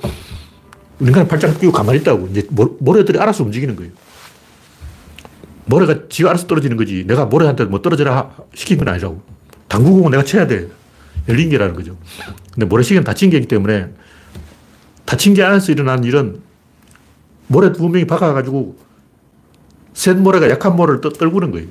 인간은 1.00 1.28
팔짱 1.28 1.58
끼고 1.58 1.72
가만히 1.72 1.98
있다고. 2.00 2.28
이제 2.28 2.46
모래들이 2.50 3.18
알아서 3.18 3.44
움직이는 3.44 3.76
거예요. 3.76 3.92
모래가 5.64 6.08
지가 6.08 6.30
알아서 6.30 6.46
떨어지는 6.46 6.76
거지. 6.76 7.04
내가 7.06 7.26
모래한테 7.26 7.64
뭐 7.64 7.82
떨어져라 7.82 8.34
시킨 8.54 8.78
건 8.78 8.88
아니라고. 8.88 9.22
당구공은 9.68 10.10
내가 10.12 10.24
쳐야 10.24 10.46
돼. 10.46 10.68
열린 11.28 11.50
게라는 11.50 11.74
거죠. 11.74 11.96
근데 12.52 12.66
모래시계는 12.66 13.04
닫힌 13.04 13.30
게이기 13.30 13.48
때문에 13.48 13.88
닫힌 15.04 15.34
게 15.34 15.42
안에서 15.42 15.72
일어나는 15.72 16.04
일은 16.04 16.40
모래 17.46 17.72
두 17.72 17.88
명이 17.88 18.06
박아가지고 18.06 18.76
센 19.94 20.22
모래가 20.22 20.48
약한 20.50 20.74
모래를 20.76 21.00
떠, 21.00 21.10
떨구는 21.10 21.50
거예요. 21.50 21.68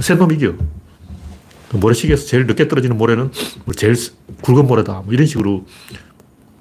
센 0.00 0.18
놈이 0.18 0.34
이겨. 0.34 0.54
그 1.70 1.76
모래시계에서 1.76 2.26
제일 2.26 2.46
늦게 2.46 2.68
떨어지는 2.68 2.98
모래는 2.98 3.30
뭐 3.64 3.74
제일 3.74 3.94
굵은 4.42 4.66
모래다. 4.66 5.02
뭐 5.04 5.14
이런 5.14 5.26
식으로 5.26 5.64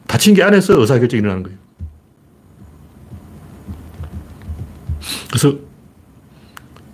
닫힌 0.07 0.33
게 0.35 0.43
안에서 0.43 0.79
의사결정이 0.79 1.19
일어나는 1.21 1.43
거예요. 1.43 1.57
그래서 5.29 5.57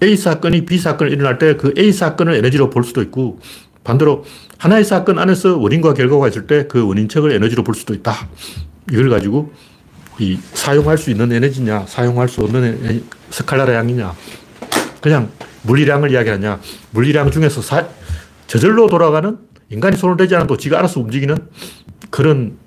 A 0.01 0.15
사건이 0.15 0.65
B 0.65 0.77
사건을 0.77 1.11
일어날 1.11 1.37
때 1.37 1.57
그 1.57 1.73
A 1.77 1.91
사건을 1.91 2.35
에너지로 2.35 2.69
볼 2.69 2.83
수도 2.83 3.01
있고 3.01 3.39
반대로 3.83 4.23
하나의 4.57 4.83
사건 4.83 5.19
안에서 5.19 5.57
원인과 5.57 5.93
결과가 5.93 6.27
있을 6.29 6.47
때 6.47 6.67
그 6.67 6.85
원인책을 6.87 7.31
에너지로 7.31 7.63
볼 7.63 7.75
수도 7.75 7.93
있다. 7.93 8.27
이걸 8.91 9.09
가지고 9.09 9.53
이 10.19 10.39
사용할 10.53 10.97
수 10.97 11.11
있는 11.11 11.31
에너지냐, 11.31 11.85
사용할 11.87 12.27
수 12.27 12.41
없는 12.41 13.03
스칼라의 13.29 13.75
양이냐, 13.75 14.13
그냥 15.01 15.29
물리량을 15.63 16.11
이야기하냐, 16.11 16.59
물리량 16.91 17.29
중에서 17.29 17.61
사, 17.61 17.87
저절로 18.47 18.87
돌아가는 18.87 19.37
인간이 19.69 19.95
손을 19.97 20.17
대지 20.17 20.35
않아도 20.35 20.57
지가 20.57 20.79
알아서 20.79 20.99
움직이는 21.01 21.37
그런 22.09 22.57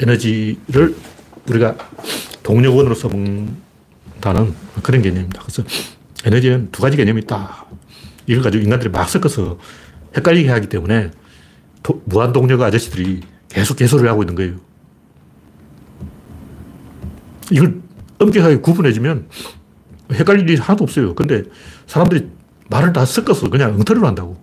에너지를 0.00 0.96
우리가 1.48 1.76
동력원으로서 2.42 3.08
먹다는 3.08 4.54
그런 4.82 5.02
개념입니다. 5.02 5.42
그래서 5.42 5.62
에너지는 6.24 6.70
두 6.72 6.82
가지 6.82 6.96
개념이 6.96 7.20
있다. 7.22 7.66
이걸 8.26 8.42
가지고 8.42 8.64
인간들이 8.64 8.90
막 8.90 9.08
섞어서 9.08 9.58
헷갈리게 10.16 10.48
하기 10.48 10.68
때문에 10.68 11.10
무한동력 12.04 12.60
아저씨들이 12.62 13.20
계속 13.48 13.76
개소를 13.76 14.08
하고 14.10 14.22
있는 14.22 14.34
거예요. 14.34 14.56
이걸 17.50 17.80
엄격하게 18.18 18.56
구분해주면 18.58 19.28
헷갈릴 20.12 20.48
일이 20.48 20.60
하나도 20.60 20.84
없어요. 20.84 21.14
근데 21.14 21.44
사람들이 21.86 22.28
말을 22.68 22.92
다 22.92 23.04
섞어서 23.04 23.48
그냥 23.48 23.74
엉터리로 23.74 24.06
한다고. 24.06 24.36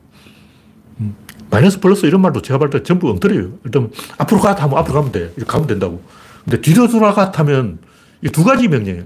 음, 1.00 1.16
마이너스 1.52 1.80
플러스 1.80 2.06
이런 2.06 2.22
말도 2.22 2.42
제가 2.42 2.58
볼 2.58 2.70
때 2.70 2.82
전부 2.84 3.10
엉터리예요. 3.12 3.52
일단 3.66 3.92
앞으로 4.18 4.40
가 4.42 4.54
하면 4.54 4.78
앞으로 4.80 4.96
가면 4.96 5.12
돼. 5.12 5.20
이렇게 5.38 5.46
가면 5.46 5.68
된다고. 5.68 6.02
근데 6.44 6.62
뒤로 6.62 6.88
돌아가 6.88 7.32
하면 7.36 7.80
이 8.24 8.30
두 8.30 8.44
가지 8.44 8.68
명령이에요. 8.68 9.06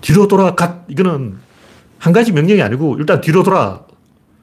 뒤로 0.00 0.26
돌아가 0.26 0.84
이거는 0.88 1.36
한 1.98 2.12
가지 2.12 2.32
명령이 2.32 2.62
아니고 2.62 2.96
일단 2.98 3.20
뒤로 3.20 3.42
돌아 3.42 3.82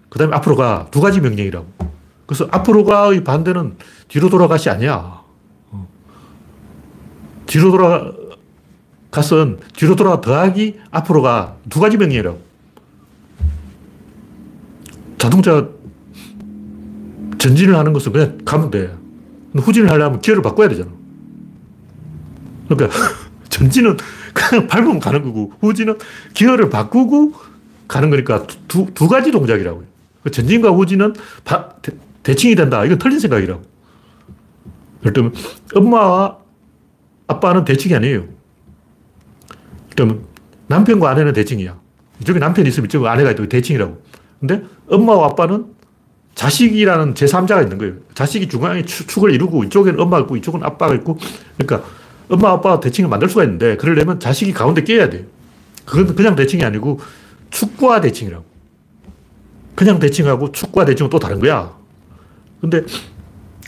그 0.10 0.20
다음에 0.20 0.36
앞으로 0.36 0.56
가 0.56 0.88
두 0.92 1.02
가지 1.02 1.20
명령이라고. 1.20 1.93
그래서 2.26 2.48
앞으로 2.52 2.86
가의 2.86 3.24
반대는 3.24 3.78
뒤로 4.08 4.30
돌아가시 4.30 4.70
아니야. 4.70 5.22
뒤로 7.46 7.72
돌아가선 9.12 9.60
뒤로 9.76 9.96
돌아 9.96 10.22
더하기 10.22 10.80
앞으로 10.92 11.22
가 11.22 11.56
두 11.70 11.80
가지 11.80 11.98
명령이라고. 11.98 12.40
자동차 15.18 15.68
전진을 17.38 17.76
하는 17.76 17.94
것은 17.94 18.12
그냥 18.12 18.38
가면 18.46 18.72
돼. 18.72 18.96
후진을 19.56 19.90
하려면 19.90 20.20
기어를 20.22 20.42
바꿔야 20.42 20.68
되잖아. 20.70 20.90
그러니까 22.68 22.98
전진은 23.50 23.98
그냥 24.34 24.68
밟으면 24.68 25.00
가는 25.00 25.22
거고 25.24 25.54
후진은 25.60 25.98
기어를 26.34 26.70
바꾸고 26.70 27.34
가는 27.88 28.10
거니까 28.10 28.48
두, 28.68 28.88
두 28.94 29.08
가지 29.08 29.32
동작이라고요. 29.32 29.86
그 30.24 30.32
전진과 30.32 30.72
후진은 30.72 31.14
바, 31.44 31.70
대, 32.24 32.36
칭이 32.36 32.56
된다. 32.56 32.84
이건 32.86 32.98
틀린 32.98 33.20
생각이라고. 33.20 33.62
예를 35.06 35.32
엄마와 35.76 36.38
아빠는 37.28 37.66
대칭이 37.66 37.94
아니에요. 37.96 38.26
그러면 39.92 40.26
남편과 40.68 41.10
아내는 41.10 41.34
대칭이야. 41.34 41.78
이쪽에 42.22 42.40
남편이 42.40 42.70
있으면 42.70 42.86
이쪽에 42.86 43.08
아내가 43.08 43.32
있고 43.32 43.48
대칭이라고. 43.48 44.02
근데 44.40 44.64
엄마와 44.90 45.28
아빠는 45.28 45.74
자식이라는 46.36 47.14
제3자가 47.14 47.64
있는 47.64 47.78
거예요. 47.78 47.94
자식이 48.16 48.48
중앙에 48.48 48.84
축을 48.84 49.32
이루고 49.32 49.66
이쪽에는 49.66 50.00
엄마가 50.00 50.24
있고 50.24 50.36
이쪽은 50.38 50.64
아빠가 50.64 50.96
있고 50.96 51.20
그러니까 51.58 51.88
엄마 52.30 52.52
아빠가 52.52 52.80
대칭을 52.80 53.10
만들 53.10 53.30
수가 53.30 53.44
있는데 53.44 53.78
그러려면 53.78 54.20
자식이 54.20 54.54
가운데 54.54 54.84
끼어야 54.84 55.10
돼요. 55.10 55.26
그건 55.86 56.16
그냥 56.16 56.36
대칭이 56.36 56.64
아니고 56.64 57.00
축과 57.52 58.02
대칭이라고. 58.02 58.46
그냥 59.76 60.00
대칭하고 60.00 60.52
축과 60.52 60.86
대칭은 60.86 61.10
또 61.10 61.20
다른 61.20 61.40
거야. 61.40 61.83
근데 62.64 62.82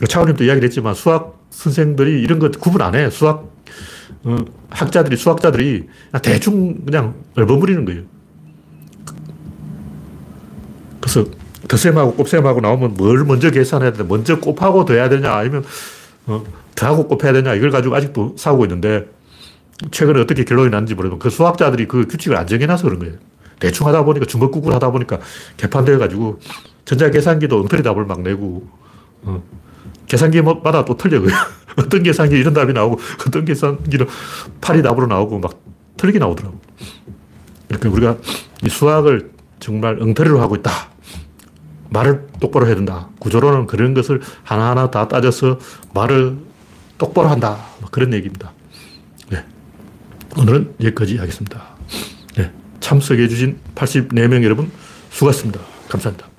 차원님도 0.08 0.44
이야기를 0.44 0.66
했지만 0.66 0.94
수학 0.94 1.38
선생들이 1.50 2.22
이런 2.22 2.38
거 2.38 2.50
구분 2.50 2.80
안 2.80 2.94
해. 2.94 3.10
수학 3.10 3.44
어, 4.24 4.36
학자들이, 4.70 5.18
수학자들이 5.18 5.86
대충 6.22 6.82
그냥 6.86 7.14
얼버무리는 7.36 7.84
거예요. 7.84 8.02
그래서 10.98 11.26
더셈하고 11.68 12.14
곱셈하고 12.14 12.62
나오면 12.62 12.94
뭘 12.94 13.22
먼저 13.24 13.50
계산해야 13.50 13.92
되냐, 13.92 14.08
먼저 14.08 14.40
곱하고 14.40 14.86
더해야 14.86 15.10
되냐, 15.10 15.30
아니면 15.30 15.62
어, 16.26 16.42
더하고 16.74 17.06
곱해야 17.06 17.34
되냐, 17.34 17.54
이걸 17.54 17.70
가지고 17.70 17.96
아직도 17.96 18.36
싸우고 18.38 18.64
있는데, 18.64 19.10
최근에 19.90 20.22
어떻게 20.22 20.44
결론이 20.44 20.70
났는지 20.70 20.94
모르지만 20.94 21.18
그 21.18 21.28
수학자들이 21.28 21.86
그 21.86 22.06
규칙을 22.06 22.34
안 22.36 22.46
정해놔서 22.46 22.84
그런 22.84 22.98
거예요. 22.98 23.14
대충 23.60 23.86
하다 23.86 24.04
보니까 24.04 24.24
중거국을 24.24 24.74
하다 24.74 24.90
보니까 24.90 25.20
개판되어가지고 25.58 26.40
전자계산기도 26.86 27.60
엉터리 27.60 27.82
답을 27.82 28.06
막 28.06 28.22
내고, 28.22 28.66
어, 29.26 29.42
계산기마다 30.06 30.84
또 30.84 30.96
틀려. 30.96 31.20
어떤 31.76 32.02
계산기 32.02 32.34
이런 32.36 32.54
답이 32.54 32.72
나오고, 32.72 32.98
어떤 33.26 33.44
계산기는 33.44 34.06
8이 34.60 34.82
답으로 34.82 35.06
나오고, 35.06 35.40
막 35.40 35.60
틀리게 35.96 36.18
나오더라고. 36.18 36.58
그러니까 37.68 37.90
우리가 37.90 38.16
이 38.64 38.68
수학을 38.68 39.30
정말 39.60 40.00
엉터리로 40.00 40.40
하고 40.40 40.56
있다. 40.56 40.70
말을 41.90 42.26
똑바로 42.40 42.66
해야 42.66 42.74
된다. 42.74 43.08
구조로는 43.18 43.66
그런 43.66 43.94
것을 43.94 44.20
하나하나 44.42 44.90
다 44.90 45.08
따져서 45.08 45.58
말을 45.94 46.36
똑바로 46.98 47.28
한다. 47.28 47.58
뭐 47.80 47.88
그런 47.90 48.12
얘기입니다. 48.12 48.52
네. 49.30 49.44
오늘은 50.36 50.74
여기까지 50.80 51.16
하겠습니다. 51.18 51.62
네. 52.36 52.52
참석해주신 52.80 53.58
84명 53.74 54.42
여러분 54.44 54.70
수고하셨습니다. 55.10 55.60
감사합니다. 55.88 56.35